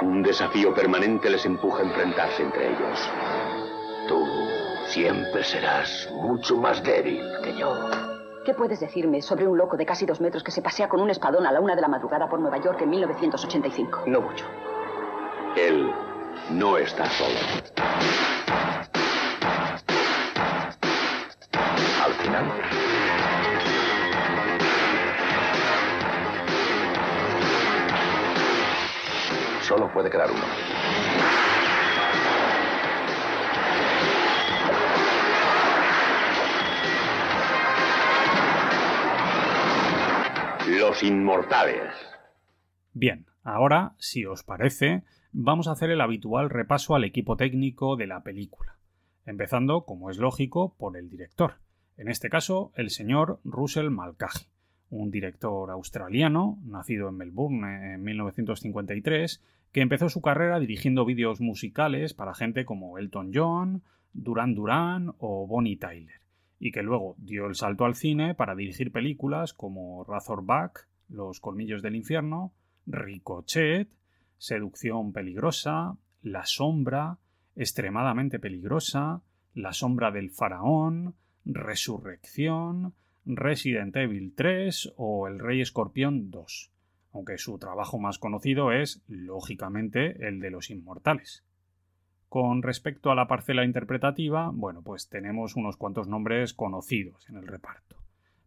Un 0.01 0.23
desafío 0.23 0.73
permanente 0.73 1.29
les 1.29 1.45
empuja 1.45 1.81
a 1.81 1.85
enfrentarse 1.85 2.43
entre 2.43 2.67
ellos. 2.67 3.09
Tú 4.07 4.25
siempre 4.87 5.43
serás 5.43 6.09
mucho 6.13 6.55
más 6.55 6.81
débil 6.83 7.21
que 7.43 7.55
yo. 7.57 7.75
¿Qué 8.45 8.53
puedes 8.53 8.79
decirme 8.79 9.21
sobre 9.21 9.45
un 9.45 9.57
loco 9.57 9.75
de 9.75 9.85
casi 9.85 10.05
dos 10.05 10.21
metros 10.21 10.43
que 10.43 10.51
se 10.51 10.61
pasea 10.61 10.87
con 10.87 11.01
un 11.01 11.09
espadón 11.09 11.45
a 11.45 11.51
la 11.51 11.59
una 11.59 11.75
de 11.75 11.81
la 11.81 11.89
madrugada 11.89 12.29
por 12.29 12.39
Nueva 12.39 12.57
York 12.59 12.81
en 12.81 12.89
1985? 12.89 14.03
No 14.07 14.21
mucho. 14.21 14.45
Él 15.57 15.91
no 16.51 16.77
está 16.77 17.05
solo. 17.09 17.35
Al 22.05 22.13
final, 22.13 22.45
solo 29.69 29.87
puede 29.93 30.09
quedar 30.09 30.31
uno. 30.31 30.41
Los 40.79 41.03
inmortales. 41.03 41.93
Bien, 42.93 43.27
ahora, 43.43 43.93
si 43.99 44.25
os 44.25 44.43
parece, 44.43 45.03
vamos 45.31 45.67
a 45.67 45.73
hacer 45.73 45.91
el 45.91 46.01
habitual 46.01 46.49
repaso 46.49 46.95
al 46.95 47.03
equipo 47.03 47.37
técnico 47.37 47.95
de 47.95 48.07
la 48.07 48.23
película, 48.23 48.75
empezando, 49.27 49.85
como 49.85 50.09
es 50.09 50.17
lógico, 50.17 50.73
por 50.79 50.97
el 50.97 51.11
director, 51.11 51.59
en 51.97 52.07
este 52.07 52.29
caso 52.29 52.71
el 52.75 52.89
señor 52.89 53.39
Russell 53.43 53.91
Mulcahy, 53.91 54.47
un 54.89 55.11
director 55.11 55.69
australiano, 55.69 56.57
nacido 56.65 57.09
en 57.09 57.17
Melbourne 57.17 57.93
en 57.93 58.03
1953, 58.03 59.43
que 59.71 59.81
empezó 59.81 60.09
su 60.09 60.21
carrera 60.21 60.59
dirigiendo 60.59 61.05
vídeos 61.05 61.41
musicales 61.41 62.13
para 62.13 62.33
gente 62.33 62.65
como 62.65 62.97
Elton 62.97 63.31
John, 63.33 63.83
Duran 64.13 64.55
Duran 64.55 65.13
o 65.19 65.45
Bonnie 65.45 65.77
Tyler, 65.77 66.21
y 66.59 66.71
que 66.71 66.83
luego 66.83 67.15
dio 67.19 67.45
el 67.45 67.55
salto 67.55 67.85
al 67.85 67.95
cine 67.95 68.33
para 68.33 68.55
dirigir 68.55 68.91
películas 68.91 69.53
como 69.53 70.03
Razorback, 70.03 70.87
Los 71.07 71.39
Colmillos 71.39 71.81
del 71.81 71.95
Infierno, 71.95 72.53
Ricochet, 72.87 73.89
Seducción 74.37 75.13
Peligrosa, 75.13 75.97
La 76.23 76.45
Sombra, 76.45 77.17
Extremadamente 77.55 78.39
Peligrosa, 78.39 79.21
La 79.53 79.73
Sombra 79.73 80.11
del 80.11 80.31
Faraón, 80.31 81.15
Resurrección, 81.45 82.93
Resident 83.25 83.95
Evil 83.95 84.33
3 84.35 84.93
o 84.97 85.27
El 85.27 85.39
Rey 85.39 85.61
Escorpión 85.61 86.31
2, 86.31 86.71
aunque 87.11 87.37
su 87.37 87.57
trabajo 87.57 87.99
más 87.99 88.19
conocido 88.19 88.71
es, 88.71 89.03
lógicamente, 89.07 90.27
el 90.27 90.39
de 90.39 90.51
los 90.51 90.69
Inmortales. 90.69 91.43
Con 92.29 92.61
respecto 92.61 93.09
a 93.09 93.15
la 93.15 93.27
parcela 93.27 93.65
interpretativa, 93.65 94.51
bueno, 94.53 94.83
pues 94.83 95.09
tenemos 95.09 95.55
unos 95.55 95.77
cuantos 95.77 96.07
nombres 96.07 96.53
conocidos 96.53 97.27
en 97.27 97.37
el 97.37 97.47
reparto. 97.47 97.97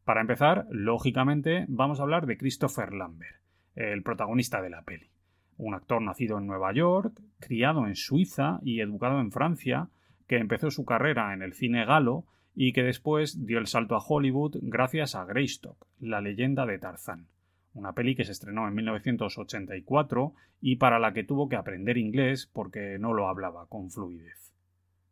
Para 0.04 0.20
empezar, 0.20 0.66
lógicamente, 0.70 1.64
vamos 1.68 1.98
a 1.98 2.04
hablar 2.04 2.26
de 2.26 2.36
Christopher 2.36 2.92
Lambert, 2.92 3.40
el 3.74 4.02
protagonista 4.02 4.62
de 4.62 4.70
la 4.70 4.82
peli. 4.82 5.10
Un 5.56 5.74
actor 5.74 6.00
nacido 6.00 6.38
en 6.38 6.46
Nueva 6.46 6.72
York, 6.72 7.20
criado 7.40 7.86
en 7.86 7.96
Suiza 7.96 8.60
y 8.62 8.80
educado 8.80 9.20
en 9.20 9.32
Francia, 9.32 9.88
que 10.26 10.38
empezó 10.38 10.70
su 10.70 10.84
carrera 10.84 11.34
en 11.34 11.42
el 11.42 11.52
cine 11.52 11.84
galo 11.84 12.24
y 12.54 12.72
que 12.72 12.82
después 12.82 13.46
dio 13.46 13.58
el 13.58 13.66
salto 13.66 13.96
a 13.96 14.04
Hollywood 14.06 14.58
gracias 14.62 15.14
a 15.14 15.24
Greystock, 15.24 15.86
la 16.00 16.20
leyenda 16.20 16.66
de 16.66 16.78
Tarzán, 16.78 17.26
una 17.74 17.92
peli 17.92 18.14
que 18.14 18.24
se 18.24 18.32
estrenó 18.32 18.68
en 18.68 18.74
1984 18.74 20.34
y 20.60 20.76
para 20.76 20.98
la 20.98 21.12
que 21.12 21.24
tuvo 21.24 21.48
que 21.48 21.56
aprender 21.56 21.96
inglés 21.98 22.46
porque 22.52 22.98
no 22.98 23.12
lo 23.12 23.28
hablaba 23.28 23.66
con 23.66 23.90
fluidez. 23.90 24.54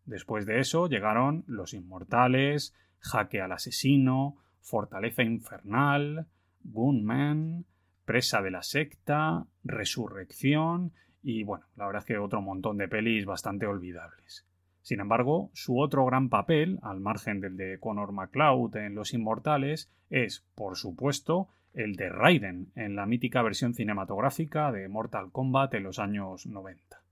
Después 0.05 0.46
de 0.46 0.61
eso 0.61 0.88
llegaron 0.88 1.44
Los 1.46 1.75
Inmortales, 1.75 2.75
Jaque 2.99 3.40
al 3.40 3.53
Asesino, 3.53 4.37
Fortaleza 4.61 5.23
Infernal, 5.23 6.27
Gunman, 6.64 7.64
Presa 8.05 8.42
de 8.42 8.51
la 8.51 8.62
Secta, 8.62 9.46
Resurrección 9.64 10.92
y 11.23 11.42
bueno, 11.44 11.66
la 11.77 11.87
verdad 11.87 12.01
es 12.01 12.07
que 12.07 12.18
otro 12.18 12.40
montón 12.40 12.79
de 12.79 12.88
pelis 12.88 13.25
bastante 13.25 13.66
olvidables. 13.66 14.46
Sin 14.83 15.01
embargo, 15.01 15.51
su 15.53 15.79
otro 15.79 16.05
gran 16.07 16.31
papel, 16.31 16.79
al 16.83 17.01
margen 17.01 17.40
del 17.40 17.57
de 17.57 17.79
Conor 17.79 18.12
MacLeod 18.12 18.77
en 18.77 18.94
Los 18.94 19.12
Inmortales, 19.12 19.90
es, 20.09 20.44
por 20.55 20.77
supuesto, 20.77 21.49
el 21.74 21.96
de 21.96 22.09
Raiden 22.09 22.72
en 22.74 22.96
la 22.96 23.06
mítica 23.06 23.42
versión 23.42 23.74
cinematográfica 23.74 24.72
de 24.72 24.88
Mortal 24.88 25.30
Kombat 25.30 25.74
en 25.74 25.85
los 25.85 25.98
años 25.98 26.46
90. 26.46 27.02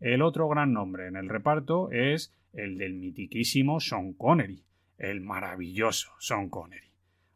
El 0.00 0.22
otro 0.22 0.48
gran 0.48 0.72
nombre 0.72 1.08
en 1.08 1.16
el 1.16 1.28
reparto 1.28 1.90
es 1.90 2.32
el 2.52 2.78
del 2.78 2.94
mitiquísimo 2.94 3.80
Sean 3.80 4.12
Connery, 4.12 4.62
el 4.96 5.20
maravilloso 5.20 6.12
Sean 6.20 6.48
Connery, 6.48 6.90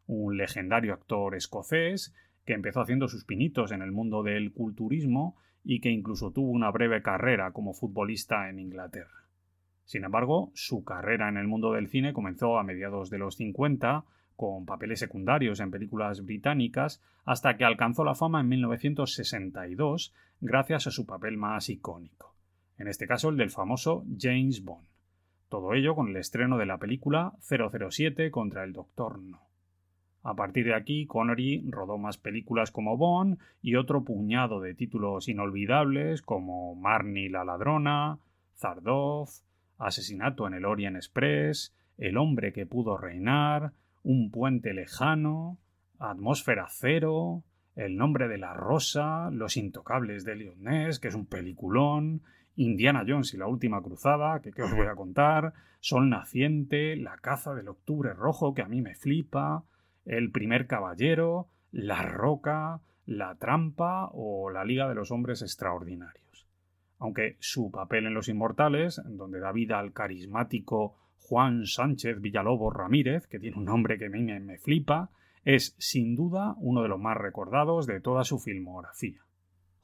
un 0.07 0.37
legendario 0.37 0.93
actor 0.93 1.35
escocés 1.35 2.13
que 2.45 2.53
empezó 2.53 2.81
haciendo 2.81 3.07
sus 3.07 3.25
pinitos 3.25 3.71
en 3.71 3.81
el 3.81 3.91
mundo 3.91 4.23
del 4.23 4.53
culturismo 4.53 5.35
y 5.63 5.79
que 5.79 5.89
incluso 5.89 6.31
tuvo 6.31 6.51
una 6.51 6.71
breve 6.71 7.01
carrera 7.01 7.51
como 7.51 7.73
futbolista 7.73 8.49
en 8.49 8.59
Inglaterra. 8.59 9.27
Sin 9.85 10.03
embargo, 10.03 10.51
su 10.53 10.83
carrera 10.83 11.29
en 11.29 11.37
el 11.37 11.47
mundo 11.47 11.73
del 11.73 11.89
cine 11.89 12.13
comenzó 12.13 12.57
a 12.57 12.63
mediados 12.63 13.09
de 13.09 13.17
los 13.17 13.35
50 13.35 14.05
con 14.35 14.65
papeles 14.65 14.99
secundarios 14.99 15.59
en 15.59 15.71
películas 15.71 16.25
británicas 16.25 17.01
hasta 17.25 17.57
que 17.57 17.65
alcanzó 17.65 18.03
la 18.03 18.15
fama 18.15 18.41
en 18.41 18.49
1962 18.49 20.13
gracias 20.41 20.87
a 20.87 20.91
su 20.91 21.05
papel 21.05 21.37
más 21.37 21.69
icónico, 21.69 22.35
en 22.77 22.87
este 22.87 23.07
caso 23.07 23.29
el 23.29 23.37
del 23.37 23.49
famoso 23.49 24.05
James 24.19 24.63
Bond. 24.63 24.87
Todo 25.49 25.73
ello 25.73 25.95
con 25.95 26.07
el 26.07 26.17
estreno 26.17 26.57
de 26.57 26.65
la 26.65 26.79
película 26.79 27.33
007 27.39 28.31
contra 28.31 28.63
el 28.63 28.73
Doctor 28.73 29.19
No. 29.19 29.41
A 30.23 30.35
partir 30.35 30.65
de 30.65 30.73
aquí, 30.73 31.05
Connery 31.05 31.65
rodó 31.69 31.97
más 31.97 32.17
películas 32.17 32.71
como 32.71 32.97
Bond 32.97 33.37
y 33.61 33.75
otro 33.75 34.03
puñado 34.03 34.61
de 34.61 34.73
títulos 34.73 35.27
inolvidables 35.27 36.21
como 36.21 36.75
Marnie 36.75 37.29
la 37.29 37.43
ladrona, 37.43 38.19
Zardov, 38.55 39.29
Asesinato 39.77 40.47
en 40.47 40.53
el 40.53 40.65
Orient 40.65 40.95
Express, 40.95 41.75
El 41.97 42.17
hombre 42.17 42.53
que 42.53 42.65
pudo 42.65 42.97
reinar, 42.97 43.73
Un 44.03 44.31
puente 44.31 44.73
lejano, 44.73 45.57
Atmósfera 45.97 46.67
cero, 46.69 47.43
El 47.75 47.95
nombre 47.95 48.27
de 48.27 48.37
la 48.37 48.53
rosa, 48.53 49.29
Los 49.31 49.55
intocables 49.55 50.25
de 50.25 50.35
Lyonés, 50.35 50.99
que 50.99 51.07
es 51.07 51.15
un 51.15 51.25
peliculón, 51.25 52.21
Indiana 52.55 53.05
Jones 53.07 53.33
y 53.33 53.37
la 53.37 53.47
última 53.47 53.81
cruzada, 53.81 54.41
que, 54.41 54.51
que 54.51 54.61
os 54.61 54.75
voy 54.75 54.87
a 54.87 54.95
contar, 54.95 55.53
Sol 55.79 56.09
naciente, 56.09 56.97
La 56.97 57.17
caza 57.17 57.53
del 57.53 57.69
octubre 57.69 58.13
rojo, 58.13 58.53
que 58.53 58.61
a 58.61 58.67
mí 58.67 58.81
me 58.81 58.95
flipa, 58.95 59.63
El 60.05 60.31
primer 60.31 60.67
caballero, 60.67 61.47
La 61.71 62.01
roca, 62.01 62.81
La 63.05 63.35
trampa 63.35 64.09
o 64.11 64.49
La 64.49 64.65
liga 64.65 64.89
de 64.89 64.95
los 64.95 65.11
hombres 65.11 65.41
extraordinarios. 65.41 66.47
Aunque 66.99 67.37
su 67.39 67.71
papel 67.71 68.07
en 68.07 68.13
Los 68.13 68.27
Inmortales, 68.27 69.01
donde 69.05 69.39
da 69.39 69.53
vida 69.53 69.79
al 69.79 69.93
carismático 69.93 70.97
Juan 71.23 71.65
Sánchez 71.65 72.19
Villalobos 72.19 72.73
Ramírez, 72.73 73.27
que 73.27 73.39
tiene 73.39 73.57
un 73.57 73.65
nombre 73.65 73.97
que 73.97 74.09
me, 74.09 74.39
me 74.39 74.57
flipa, 74.57 75.09
es 75.45 75.75
sin 75.77 76.15
duda 76.15 76.55
uno 76.57 76.81
de 76.81 76.89
los 76.89 76.99
más 76.99 77.17
recordados 77.17 77.87
de 77.87 78.01
toda 78.01 78.23
su 78.23 78.39
filmografía. 78.39 79.21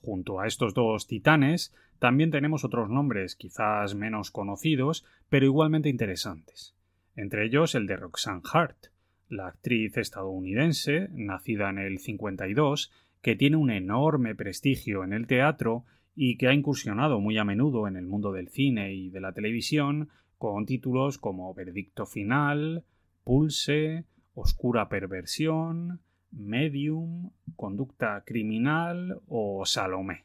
Junto 0.01 0.39
a 0.39 0.47
estos 0.47 0.73
dos 0.73 1.07
titanes, 1.07 1.73
también 1.97 2.31
tenemos 2.31 2.63
otros 2.63 2.89
nombres 2.89 3.35
quizás 3.35 3.95
menos 3.95 4.31
conocidos, 4.31 5.05
pero 5.29 5.45
igualmente 5.45 5.89
interesantes. 5.89 6.75
Entre 7.15 7.45
ellos 7.45 7.75
el 7.75 7.87
de 7.87 7.97
Roxanne 7.97 8.41
Hart, 8.51 8.87
la 9.29 9.47
actriz 9.47 9.97
estadounidense, 9.97 11.09
nacida 11.11 11.69
en 11.69 11.79
el 11.79 11.99
52, 11.99 12.91
que 13.21 13.35
tiene 13.35 13.57
un 13.57 13.71
enorme 13.71 14.35
prestigio 14.35 15.03
en 15.03 15.13
el 15.13 15.27
teatro 15.27 15.85
y 16.15 16.37
que 16.37 16.47
ha 16.47 16.53
incursionado 16.53 17.19
muy 17.19 17.37
a 17.37 17.43
menudo 17.43 17.87
en 17.87 17.95
el 17.95 18.05
mundo 18.05 18.31
del 18.31 18.49
cine 18.49 18.93
y 18.93 19.09
de 19.09 19.21
la 19.21 19.33
televisión 19.33 20.09
con 20.39 20.65
títulos 20.65 21.17
como 21.17 21.53
Veredicto 21.53 22.05
Final, 22.05 22.85
Pulse, 23.25 24.05
Oscura 24.33 24.87
Perversión, 24.87 25.99
Medium, 26.31 27.31
Conducta 27.57 28.23
Criminal 28.25 29.19
o 29.27 29.65
Salomé. 29.65 30.23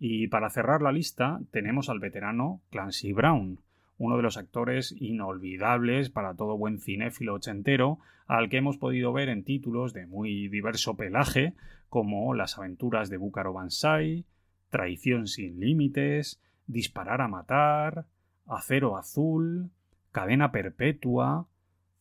Y 0.00 0.26
para 0.26 0.50
cerrar 0.50 0.82
la 0.82 0.92
lista 0.92 1.40
tenemos 1.52 1.88
al 1.88 2.00
veterano 2.00 2.60
Clancy 2.70 3.12
Brown, 3.12 3.60
uno 3.96 4.16
de 4.16 4.22
los 4.22 4.36
actores 4.36 4.94
inolvidables 4.98 6.10
para 6.10 6.34
todo 6.34 6.58
buen 6.58 6.80
cinéfilo 6.80 7.34
ochentero, 7.34 8.00
al 8.26 8.48
que 8.48 8.56
hemos 8.56 8.76
podido 8.76 9.12
ver 9.12 9.28
en 9.28 9.44
títulos 9.44 9.92
de 9.92 10.06
muy 10.06 10.48
diverso 10.48 10.96
pelaje, 10.96 11.54
como 11.88 12.34
Las 12.34 12.58
aventuras 12.58 13.08
de 13.08 13.16
Búcaro 13.16 13.52
Banzai, 13.52 14.24
Traición 14.70 15.28
sin 15.28 15.60
límites, 15.60 16.40
Disparar 16.66 17.22
a 17.22 17.28
matar, 17.28 18.04
Acero 18.48 18.96
azul, 18.96 19.70
Cadena 20.10 20.50
perpetua, 20.50 21.46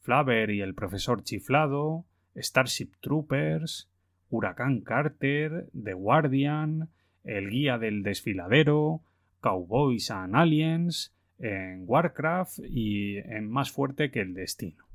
Flaver 0.02 0.50
y 0.52 0.62
el 0.62 0.74
profesor 0.74 1.24
chiflado, 1.24 2.06
Starship 2.36 2.92
Troopers, 3.02 3.90
Huracán 4.30 4.82
Carter, 4.82 5.68
The 5.72 5.94
Guardian, 5.94 6.90
El 7.24 7.50
guía 7.50 7.78
del 7.78 8.04
desfiladero, 8.04 9.02
Cowboys 9.42 10.10
and 10.12 10.36
Aliens, 10.36 11.14
en 11.40 11.84
Warcraft 11.86 12.60
y 12.70 13.18
en 13.18 13.50
Más 13.50 13.72
fuerte 13.72 14.10
que 14.10 14.22
el 14.22 14.34
destino. 14.34 14.86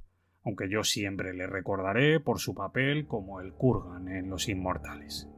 Aunque 0.44 0.68
yo 0.68 0.82
siempre 0.82 1.34
le 1.34 1.46
recordaré 1.46 2.18
por 2.18 2.40
su 2.40 2.54
papel 2.54 3.06
como 3.06 3.40
el 3.40 3.52
Kurgan 3.52 4.08
en 4.08 4.28
Los 4.28 4.48
Inmortales. 4.48 5.28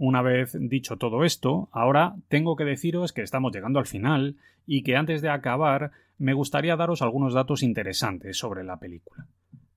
Una 0.00 0.22
vez 0.22 0.56
dicho 0.58 0.96
todo 0.96 1.24
esto, 1.24 1.68
ahora 1.72 2.14
tengo 2.28 2.56
que 2.56 2.64
deciros 2.64 3.12
que 3.12 3.20
estamos 3.20 3.52
llegando 3.52 3.78
al 3.78 3.86
final 3.86 4.36
y 4.66 4.82
que 4.82 4.96
antes 4.96 5.20
de 5.20 5.28
acabar 5.28 5.90
me 6.16 6.32
gustaría 6.32 6.74
daros 6.74 7.02
algunos 7.02 7.34
datos 7.34 7.62
interesantes 7.62 8.38
sobre 8.38 8.64
la 8.64 8.78
película. 8.78 9.26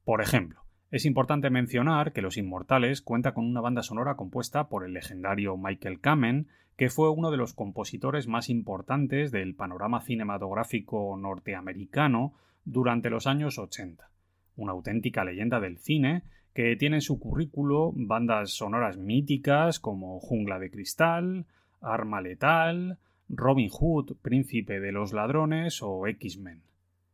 Por 0.06 0.22
ejemplo, 0.22 0.62
es 0.92 1.04
importante 1.06 1.50
mencionar 1.50 2.14
que 2.14 2.22
Los 2.22 2.38
Inmortales 2.38 3.02
cuenta 3.02 3.34
con 3.34 3.46
una 3.46 3.60
banda 3.60 3.84
sonora 3.84 4.16
compuesta 4.16 4.70
por 4.70 4.86
el 4.86 4.94
legendario 4.94 5.58
Michael 5.58 6.00
Kamen, 6.00 6.48
que 6.78 6.90
fue 6.90 7.10
uno 7.10 7.30
de 7.30 7.38
los 7.38 7.54
compositores 7.54 8.26
más 8.26 8.50
importantes 8.50 9.30
del 9.30 9.56
panorama 9.56 10.00
cinematográfico 10.00 11.18
norteamericano 11.18 12.34
durante 12.64 13.10
los 13.10 13.28
años 13.28 13.60
80. 13.60 14.10
Una 14.56 14.72
auténtica 14.72 15.26
leyenda 15.26 15.60
del 15.60 15.80
cine 15.80 16.24
que 16.54 16.76
tiene 16.76 16.98
en 16.98 17.02
su 17.02 17.20
currículo 17.20 17.92
bandas 17.96 18.52
sonoras 18.52 18.98
míticas 18.98 19.80
como 19.80 20.20
Jungla 20.20 20.60
de 20.60 20.70
Cristal, 20.70 21.46
Arma 21.82 22.22
Letal, 22.22 23.00
Robin 23.30 23.70
Hood, 23.70 24.18
Príncipe 24.22 24.80
de 24.80 24.92
los 24.92 25.14
Ladrones 25.14 25.82
o 25.82 26.06
X-Men. 26.08 26.62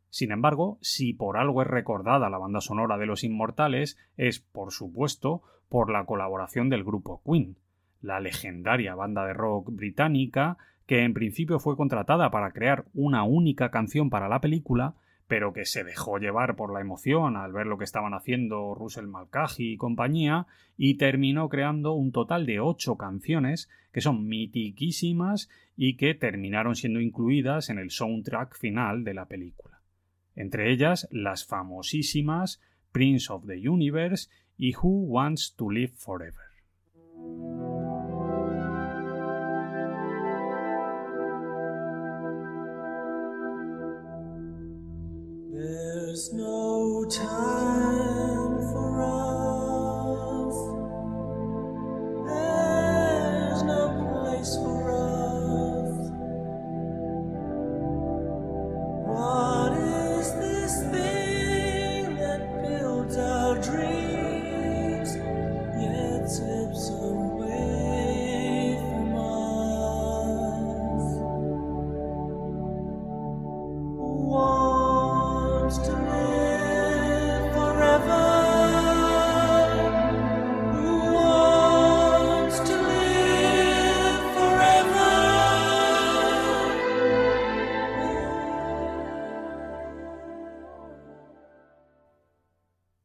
Sin 0.10 0.32
embargo, 0.32 0.78
si 0.82 1.14
por 1.14 1.38
algo 1.38 1.62
es 1.62 1.68
recordada 1.68 2.30
la 2.30 2.38
banda 2.38 2.62
sonora 2.62 2.98
de 2.98 3.06
Los 3.06 3.24
Inmortales, 3.24 3.98
es, 4.18 4.40
por 4.40 4.72
supuesto, 4.72 5.44
por 5.70 5.92
la 5.92 6.06
colaboración 6.06 6.70
del 6.70 6.84
grupo 6.84 7.22
Queen, 7.24 7.56
la 8.02 8.20
legendaria 8.20 8.96
banda 8.96 9.26
de 9.26 9.34
rock 9.34 9.70
británica 9.72 10.58
que 10.88 11.04
en 11.04 11.14
principio 11.14 11.60
fue 11.60 11.78
contratada 11.78 12.32
para 12.32 12.52
crear 12.52 12.86
una 12.96 13.24
única 13.24 13.70
canción 13.70 14.10
para 14.10 14.28
la 14.28 14.42
película, 14.42 14.96
pero 15.30 15.54
que 15.54 15.66
se 15.66 15.84
dejó 15.84 16.18
llevar 16.18 16.56
por 16.56 16.74
la 16.74 16.82
emoción 16.82 17.38
al 17.38 17.54
ver 17.54 17.68
lo 17.68 17.78
que 17.78 17.84
estaban 17.84 18.16
haciendo 18.16 18.74
Russell 18.74 19.06
Malkaji 19.06 19.74
y 19.74 19.78
compañía, 19.78 20.48
y 20.76 20.96
terminó 20.96 21.50
creando 21.50 21.94
un 21.94 22.12
total 22.12 22.48
de 22.48 22.60
ocho 22.60 22.98
canciones 22.98 23.70
que 23.94 24.02
son 24.02 24.28
mitiquísimas 24.28 25.48
y 25.78 25.98
que 25.98 26.16
terminaron 26.16 26.76
siendo 26.76 27.00
incluidas 27.00 27.70
en 27.70 27.78
el 27.78 27.92
soundtrack 27.92 28.58
final 28.58 29.04
de 29.04 29.14
la 29.14 29.28
película. 29.28 29.82
entre 30.36 30.72
ellas 30.72 31.08
las 31.12 31.46
famosísimas 31.46 32.62
Prince 32.92 33.32
of 33.32 33.46
the 33.46 33.70
Universe 33.70 34.30
y 34.58 34.74
Who 34.76 34.90
Wants 34.90 35.56
to 35.56 35.70
Live 35.70 35.94
Forever. 35.96 37.79
There's 45.60 46.32
no 46.32 47.04
time. 47.12 48.09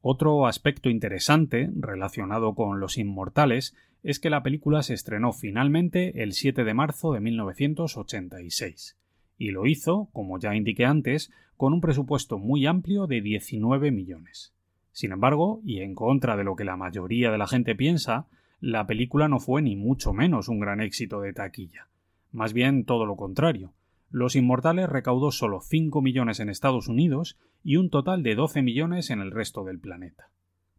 Otro 0.07 0.47
aspecto 0.47 0.91
interesante 0.91 1.71
relacionado 1.75 2.55
con 2.55 2.79
Los 2.79 2.99
Inmortales 2.99 3.75
es 4.03 4.21
que 4.21 4.29
la 4.29 4.43
película 4.43 4.83
se 4.83 4.93
estrenó 4.93 5.33
finalmente 5.33 6.23
el 6.23 6.35
7 6.35 6.63
de 6.63 6.75
marzo 6.75 7.15
de 7.15 7.21
1986 7.21 8.99
y 9.39 9.51
lo 9.51 9.65
hizo, 9.65 10.11
como 10.13 10.39
ya 10.39 10.55
indiqué 10.55 10.85
antes, 10.85 11.33
con 11.57 11.73
un 11.73 11.81
presupuesto 11.81 12.39
muy 12.39 12.67
amplio 12.67 13.07
de 13.07 13.23
19 13.23 13.93
millones. 13.93 14.53
Sin 14.93 15.11
embargo, 15.11 15.63
y 15.65 15.81
en 15.81 15.95
contra 15.95 16.37
de 16.37 16.45
lo 16.45 16.55
que 16.55 16.65
la 16.65 16.77
mayoría 16.77 17.31
de 17.31 17.39
la 17.39 17.47
gente 17.47 17.75
piensa, 17.75 18.27
la 18.61 18.87
película 18.87 19.29
no 19.29 19.41
fue 19.41 19.63
ni 19.63 19.75
mucho 19.75 20.13
menos 20.13 20.51
un 20.51 20.61
gran 20.61 20.83
éxito 20.83 21.23
de 21.23 21.33
taquilla. 21.33 21.89
Más 22.31 22.53
bien 22.53 22.85
todo 22.85 23.07
lo 23.07 23.17
contrario. 23.17 23.73
Los 24.15 24.37
Inmortales 24.37 24.89
recaudó 24.89 25.33
solo 25.33 25.61
5 25.61 26.01
millones 26.01 26.39
en 26.39 26.49
Estados 26.49 26.87
Unidos 26.87 27.37
y 27.65 27.79
un 27.79 27.91
total 27.91 28.23
de 28.23 28.37
12 28.37 28.63
millones 28.63 29.11
en 29.11 29.19
el 29.19 29.33
resto 29.33 29.65
del 29.65 29.81
planeta. 29.81 30.31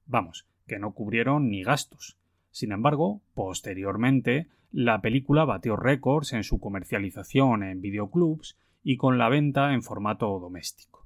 Vamos, 0.06 0.48
que 0.68 0.80
no 0.80 0.94
cubrieron 0.94 1.50
ni 1.50 1.62
gastos. 1.62 2.18
Sin 2.52 2.72
embargo, 2.72 3.22
posteriormente, 3.34 4.48
la 4.72 5.02
película 5.02 5.44
batió 5.44 5.76
récords 5.76 6.32
en 6.32 6.46
su 6.46 6.62
comercialización 6.62 7.64
en 7.64 7.82
videoclubs 7.82 8.58
y 8.84 8.96
con 8.96 9.18
la 9.18 9.28
venta 9.28 9.74
en 9.74 9.84
formato 9.84 10.40
doméstico. 10.40 11.06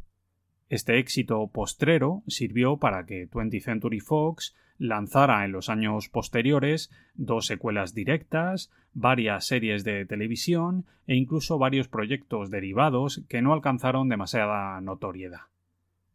Este 0.67 0.99
éxito 0.99 1.47
postrero 1.47 2.21
sirvió 2.27 2.77
para 2.77 3.07
que 3.07 3.27
20th 3.27 3.63
Century 3.63 4.01
Fox 4.01 4.55
lanzara 4.79 5.45
en 5.45 5.51
los 5.51 5.69
años 5.69 6.09
posteriores 6.09 6.89
dos 7.13 7.45
secuelas 7.45 7.93
directas, 7.93 8.71
varias 8.93 9.45
series 9.45 9.83
de 9.83 10.05
televisión 10.05 10.85
e 11.05 11.15
incluso 11.15 11.59
varios 11.59 11.87
proyectos 11.87 12.49
derivados 12.49 13.23
que 13.29 13.41
no 13.43 13.53
alcanzaron 13.53 14.09
demasiada 14.09 14.79
notoriedad. 14.81 15.41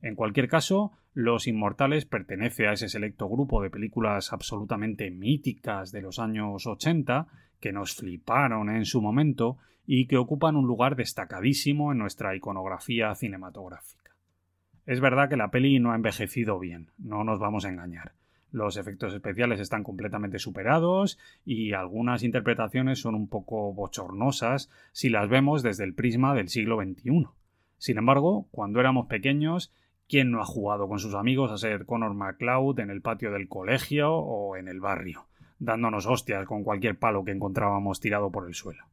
En 0.00 0.16
cualquier 0.16 0.48
caso, 0.48 0.92
Los 1.12 1.46
Inmortales 1.46 2.06
pertenece 2.06 2.66
a 2.66 2.72
ese 2.72 2.88
selecto 2.88 3.28
grupo 3.28 3.62
de 3.62 3.70
películas 3.70 4.32
absolutamente 4.32 5.10
míticas 5.10 5.92
de 5.92 6.02
los 6.02 6.18
años 6.18 6.66
80 6.66 7.28
que 7.60 7.72
nos 7.72 7.94
fliparon 7.94 8.68
en 8.68 8.84
su 8.84 9.00
momento 9.00 9.58
y 9.86 10.06
que 10.06 10.16
ocupan 10.16 10.56
un 10.56 10.66
lugar 10.66 10.96
destacadísimo 10.96 11.92
en 11.92 11.98
nuestra 11.98 12.34
iconografía 12.34 13.14
cinematográfica. 13.14 14.16
Es 14.86 15.00
verdad 15.00 15.28
que 15.28 15.36
la 15.36 15.50
peli 15.50 15.78
no 15.78 15.92
ha 15.92 15.96
envejecido 15.96 16.58
bien, 16.58 16.90
no 16.98 17.24
nos 17.24 17.38
vamos 17.38 17.64
a 17.64 17.70
engañar. 17.70 18.12
Los 18.54 18.76
efectos 18.76 19.12
especiales 19.12 19.58
están 19.58 19.82
completamente 19.82 20.38
superados 20.38 21.18
y 21.44 21.72
algunas 21.72 22.22
interpretaciones 22.22 23.00
son 23.00 23.16
un 23.16 23.26
poco 23.26 23.72
bochornosas 23.72 24.70
si 24.92 25.08
las 25.08 25.28
vemos 25.28 25.64
desde 25.64 25.82
el 25.82 25.92
prisma 25.92 26.36
del 26.36 26.48
siglo 26.48 26.80
XXI. 26.80 27.26
Sin 27.78 27.98
embargo, 27.98 28.46
cuando 28.52 28.78
éramos 28.78 29.08
pequeños, 29.08 29.72
¿quién 30.08 30.30
no 30.30 30.40
ha 30.40 30.44
jugado 30.44 30.86
con 30.86 31.00
sus 31.00 31.16
amigos 31.16 31.50
a 31.50 31.58
ser 31.58 31.84
Connor 31.84 32.14
MacLeod 32.14 32.78
en 32.78 32.90
el 32.90 33.02
patio 33.02 33.32
del 33.32 33.48
colegio 33.48 34.14
o 34.14 34.56
en 34.56 34.68
el 34.68 34.78
barrio, 34.78 35.26
dándonos 35.58 36.06
hostias 36.06 36.46
con 36.46 36.62
cualquier 36.62 36.96
palo 36.96 37.24
que 37.24 37.32
encontrábamos 37.32 37.98
tirado 37.98 38.30
por 38.30 38.46
el 38.46 38.54
suelo? 38.54 38.84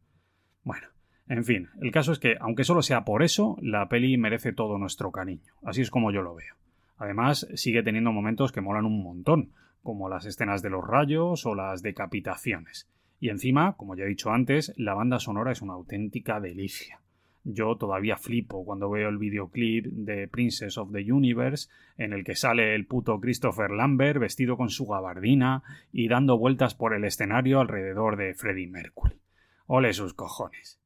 Bueno, 0.63 0.87
en 1.27 1.45
fin, 1.45 1.69
el 1.79 1.91
caso 1.91 2.13
es 2.13 2.17
que, 2.17 2.35
aunque 2.39 2.63
solo 2.63 2.81
sea 2.81 3.05
por 3.05 3.21
eso, 3.21 3.57
la 3.61 3.87
peli 3.89 4.17
merece 4.17 4.53
todo 4.53 4.79
nuestro 4.79 5.11
cariño. 5.11 5.53
Así 5.61 5.81
es 5.81 5.91
como 5.91 6.11
yo 6.11 6.23
lo 6.23 6.33
veo. 6.33 6.55
Además, 7.01 7.47
sigue 7.55 7.81
teniendo 7.81 8.11
momentos 8.11 8.51
que 8.51 8.61
molan 8.61 8.85
un 8.85 9.01
montón, 9.01 9.53
como 9.81 10.07
las 10.07 10.27
escenas 10.27 10.61
de 10.61 10.69
los 10.69 10.85
rayos 10.85 11.47
o 11.47 11.55
las 11.55 11.81
decapitaciones. 11.81 12.87
Y 13.19 13.29
encima, 13.29 13.73
como 13.75 13.95
ya 13.95 14.03
he 14.03 14.09
dicho 14.09 14.29
antes, 14.29 14.71
la 14.77 14.93
banda 14.93 15.17
sonora 15.17 15.51
es 15.51 15.63
una 15.63 15.73
auténtica 15.73 16.39
delicia. 16.39 17.01
Yo 17.43 17.75
todavía 17.75 18.17
flipo 18.17 18.63
cuando 18.63 18.87
veo 18.91 19.09
el 19.09 19.17
videoclip 19.17 19.87
de 19.87 20.27
Princess 20.27 20.77
of 20.77 20.91
the 20.91 21.11
Universe, 21.11 21.71
en 21.97 22.13
el 22.13 22.23
que 22.23 22.35
sale 22.35 22.75
el 22.75 22.85
puto 22.85 23.19
Christopher 23.19 23.71
Lambert 23.71 24.19
vestido 24.19 24.55
con 24.55 24.69
su 24.69 24.85
gabardina 24.85 25.63
y 25.91 26.07
dando 26.07 26.37
vueltas 26.37 26.75
por 26.75 26.93
el 26.93 27.03
escenario 27.03 27.61
alrededor 27.61 28.15
de 28.15 28.35
Freddie 28.35 28.67
Mercury. 28.67 29.19
Ole 29.65 29.91
sus 29.93 30.13
cojones. 30.13 30.79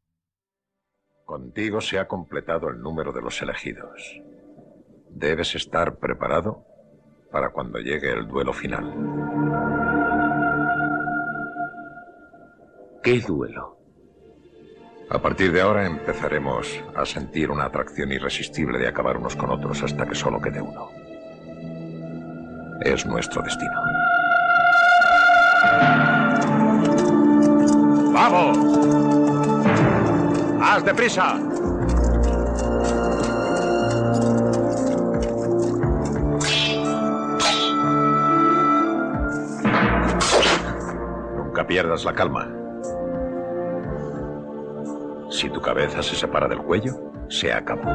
Contigo 1.25 1.81
se 1.81 1.99
ha 1.99 2.07
completado 2.07 2.69
el 2.69 2.79
número 2.79 3.11
de 3.11 3.21
los 3.21 3.41
elegidos. 3.41 4.21
Debes 5.15 5.55
estar 5.55 5.95
preparado 5.95 6.65
para 7.31 7.49
cuando 7.49 7.79
llegue 7.79 8.11
el 8.11 8.27
duelo 8.27 8.51
final. 8.51 8.83
¿Qué 13.01 13.21
duelo? 13.21 13.77
A 15.09 15.19
partir 15.19 15.53
de 15.53 15.61
ahora 15.61 15.85
empezaremos 15.85 16.83
a 16.93 17.05
sentir 17.05 17.49
una 17.49 17.63
atracción 17.65 18.11
irresistible 18.11 18.77
de 18.77 18.89
acabar 18.89 19.15
unos 19.15 19.37
con 19.37 19.51
otros 19.51 19.81
hasta 19.83 20.05
que 20.05 20.15
solo 20.15 20.41
quede 20.41 20.61
uno. 20.61 20.89
Es 22.81 23.05
nuestro 23.05 23.41
destino. 23.41 23.81
¡Vamos! 28.11 28.57
¡Más 30.59 30.83
deprisa! 30.83 31.54
Pierdas 41.67 42.05
la 42.05 42.13
calma. 42.13 42.47
Si 45.31 45.49
tu 45.49 45.59
cabeza 45.61 46.03
se 46.03 46.15
separa 46.15 46.47
del 46.47 46.59
cuello, 46.59 47.11
se 47.27 47.51
acabó. 47.51 47.89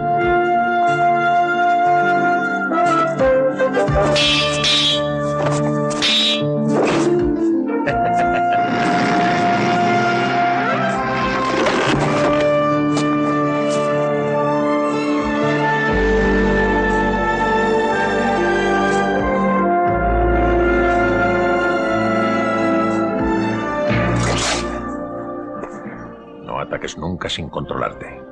Nunca 26.98 27.28
sin 27.28 27.48
controlarte. 27.48 28.22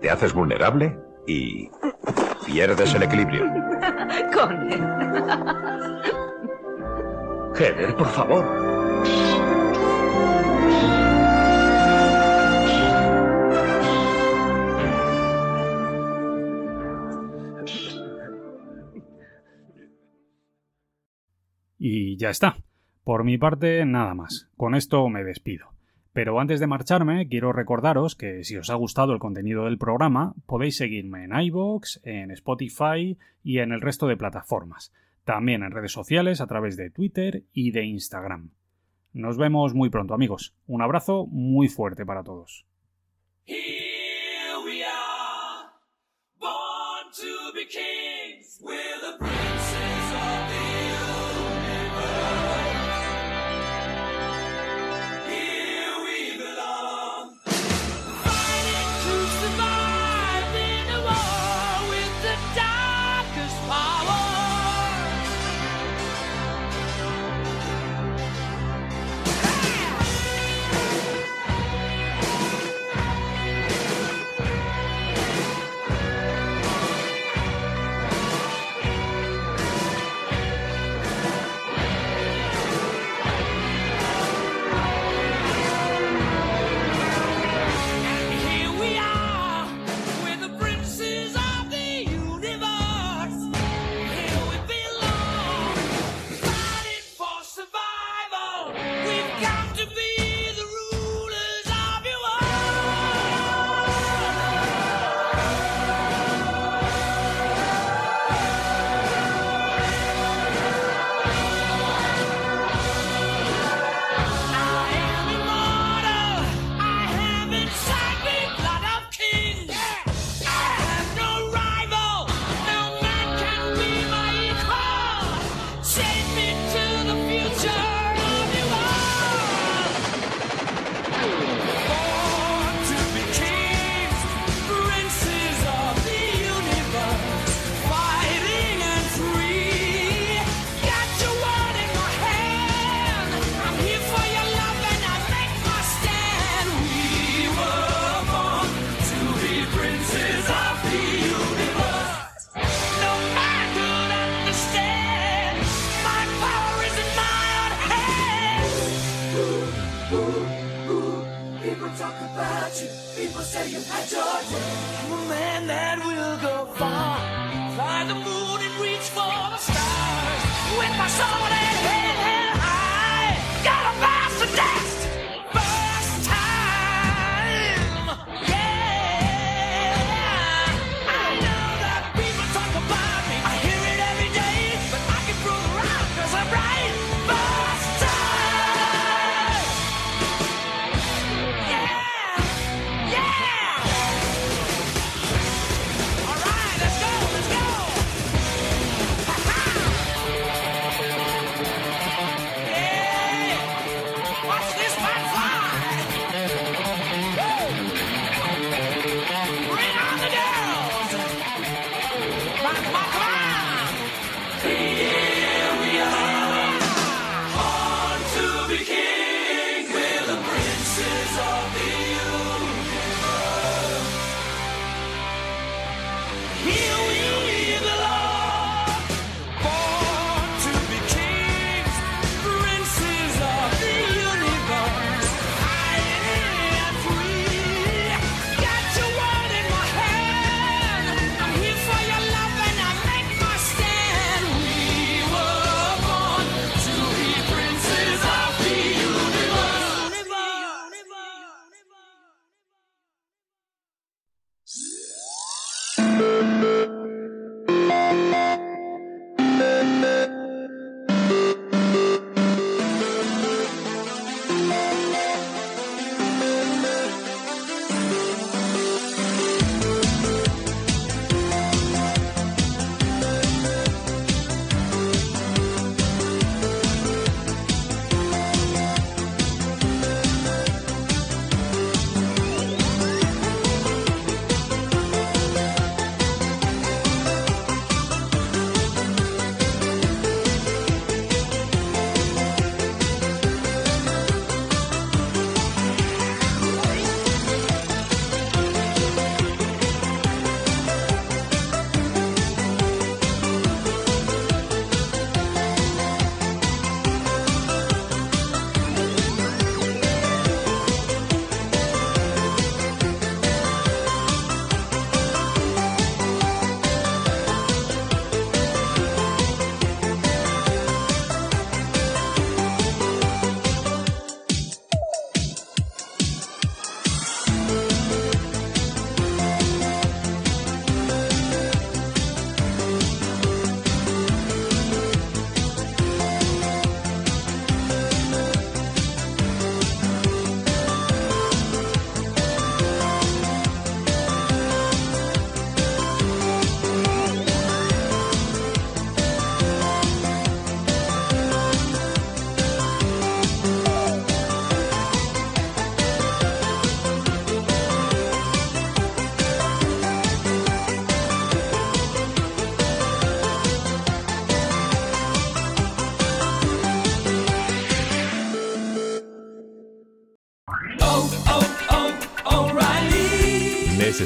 Te 0.00 0.10
haces 0.10 0.32
vulnerable 0.32 0.98
y 1.26 1.70
pierdes 2.46 2.94
el 2.94 3.02
equilibrio. 3.02 3.44
Con 4.34 4.70
Heather, 7.54 7.96
por 7.96 8.06
favor. 8.08 8.44
Y 21.78 22.16
ya 22.16 22.30
está. 22.30 22.56
Por 23.04 23.24
mi 23.24 23.38
parte, 23.38 23.84
nada 23.84 24.14
más. 24.14 24.48
Con 24.56 24.76
esto 24.76 25.08
me 25.08 25.24
despido. 25.24 25.72
Pero 26.12 26.38
antes 26.38 26.60
de 26.60 26.66
marcharme, 26.66 27.26
quiero 27.28 27.52
recordaros 27.52 28.16
que 28.16 28.44
si 28.44 28.56
os 28.56 28.68
ha 28.68 28.74
gustado 28.74 29.14
el 29.14 29.18
contenido 29.18 29.64
del 29.64 29.78
programa, 29.78 30.34
podéis 30.46 30.76
seguirme 30.76 31.24
en 31.24 31.32
iVoox, 31.32 32.00
en 32.04 32.30
Spotify 32.30 33.16
y 33.42 33.58
en 33.58 33.72
el 33.72 33.80
resto 33.80 34.06
de 34.06 34.18
plataformas. 34.18 34.92
También 35.24 35.62
en 35.62 35.70
redes 35.70 35.92
sociales 35.92 36.40
a 36.40 36.46
través 36.46 36.76
de 36.76 36.90
Twitter 36.90 37.44
y 37.52 37.70
de 37.70 37.84
Instagram. 37.84 38.50
Nos 39.14 39.38
vemos 39.38 39.74
muy 39.74 39.88
pronto, 39.88 40.14
amigos. 40.14 40.54
Un 40.66 40.82
abrazo 40.82 41.26
muy 41.26 41.68
fuerte 41.68 42.04
para 42.04 42.22
todos. 42.22 42.66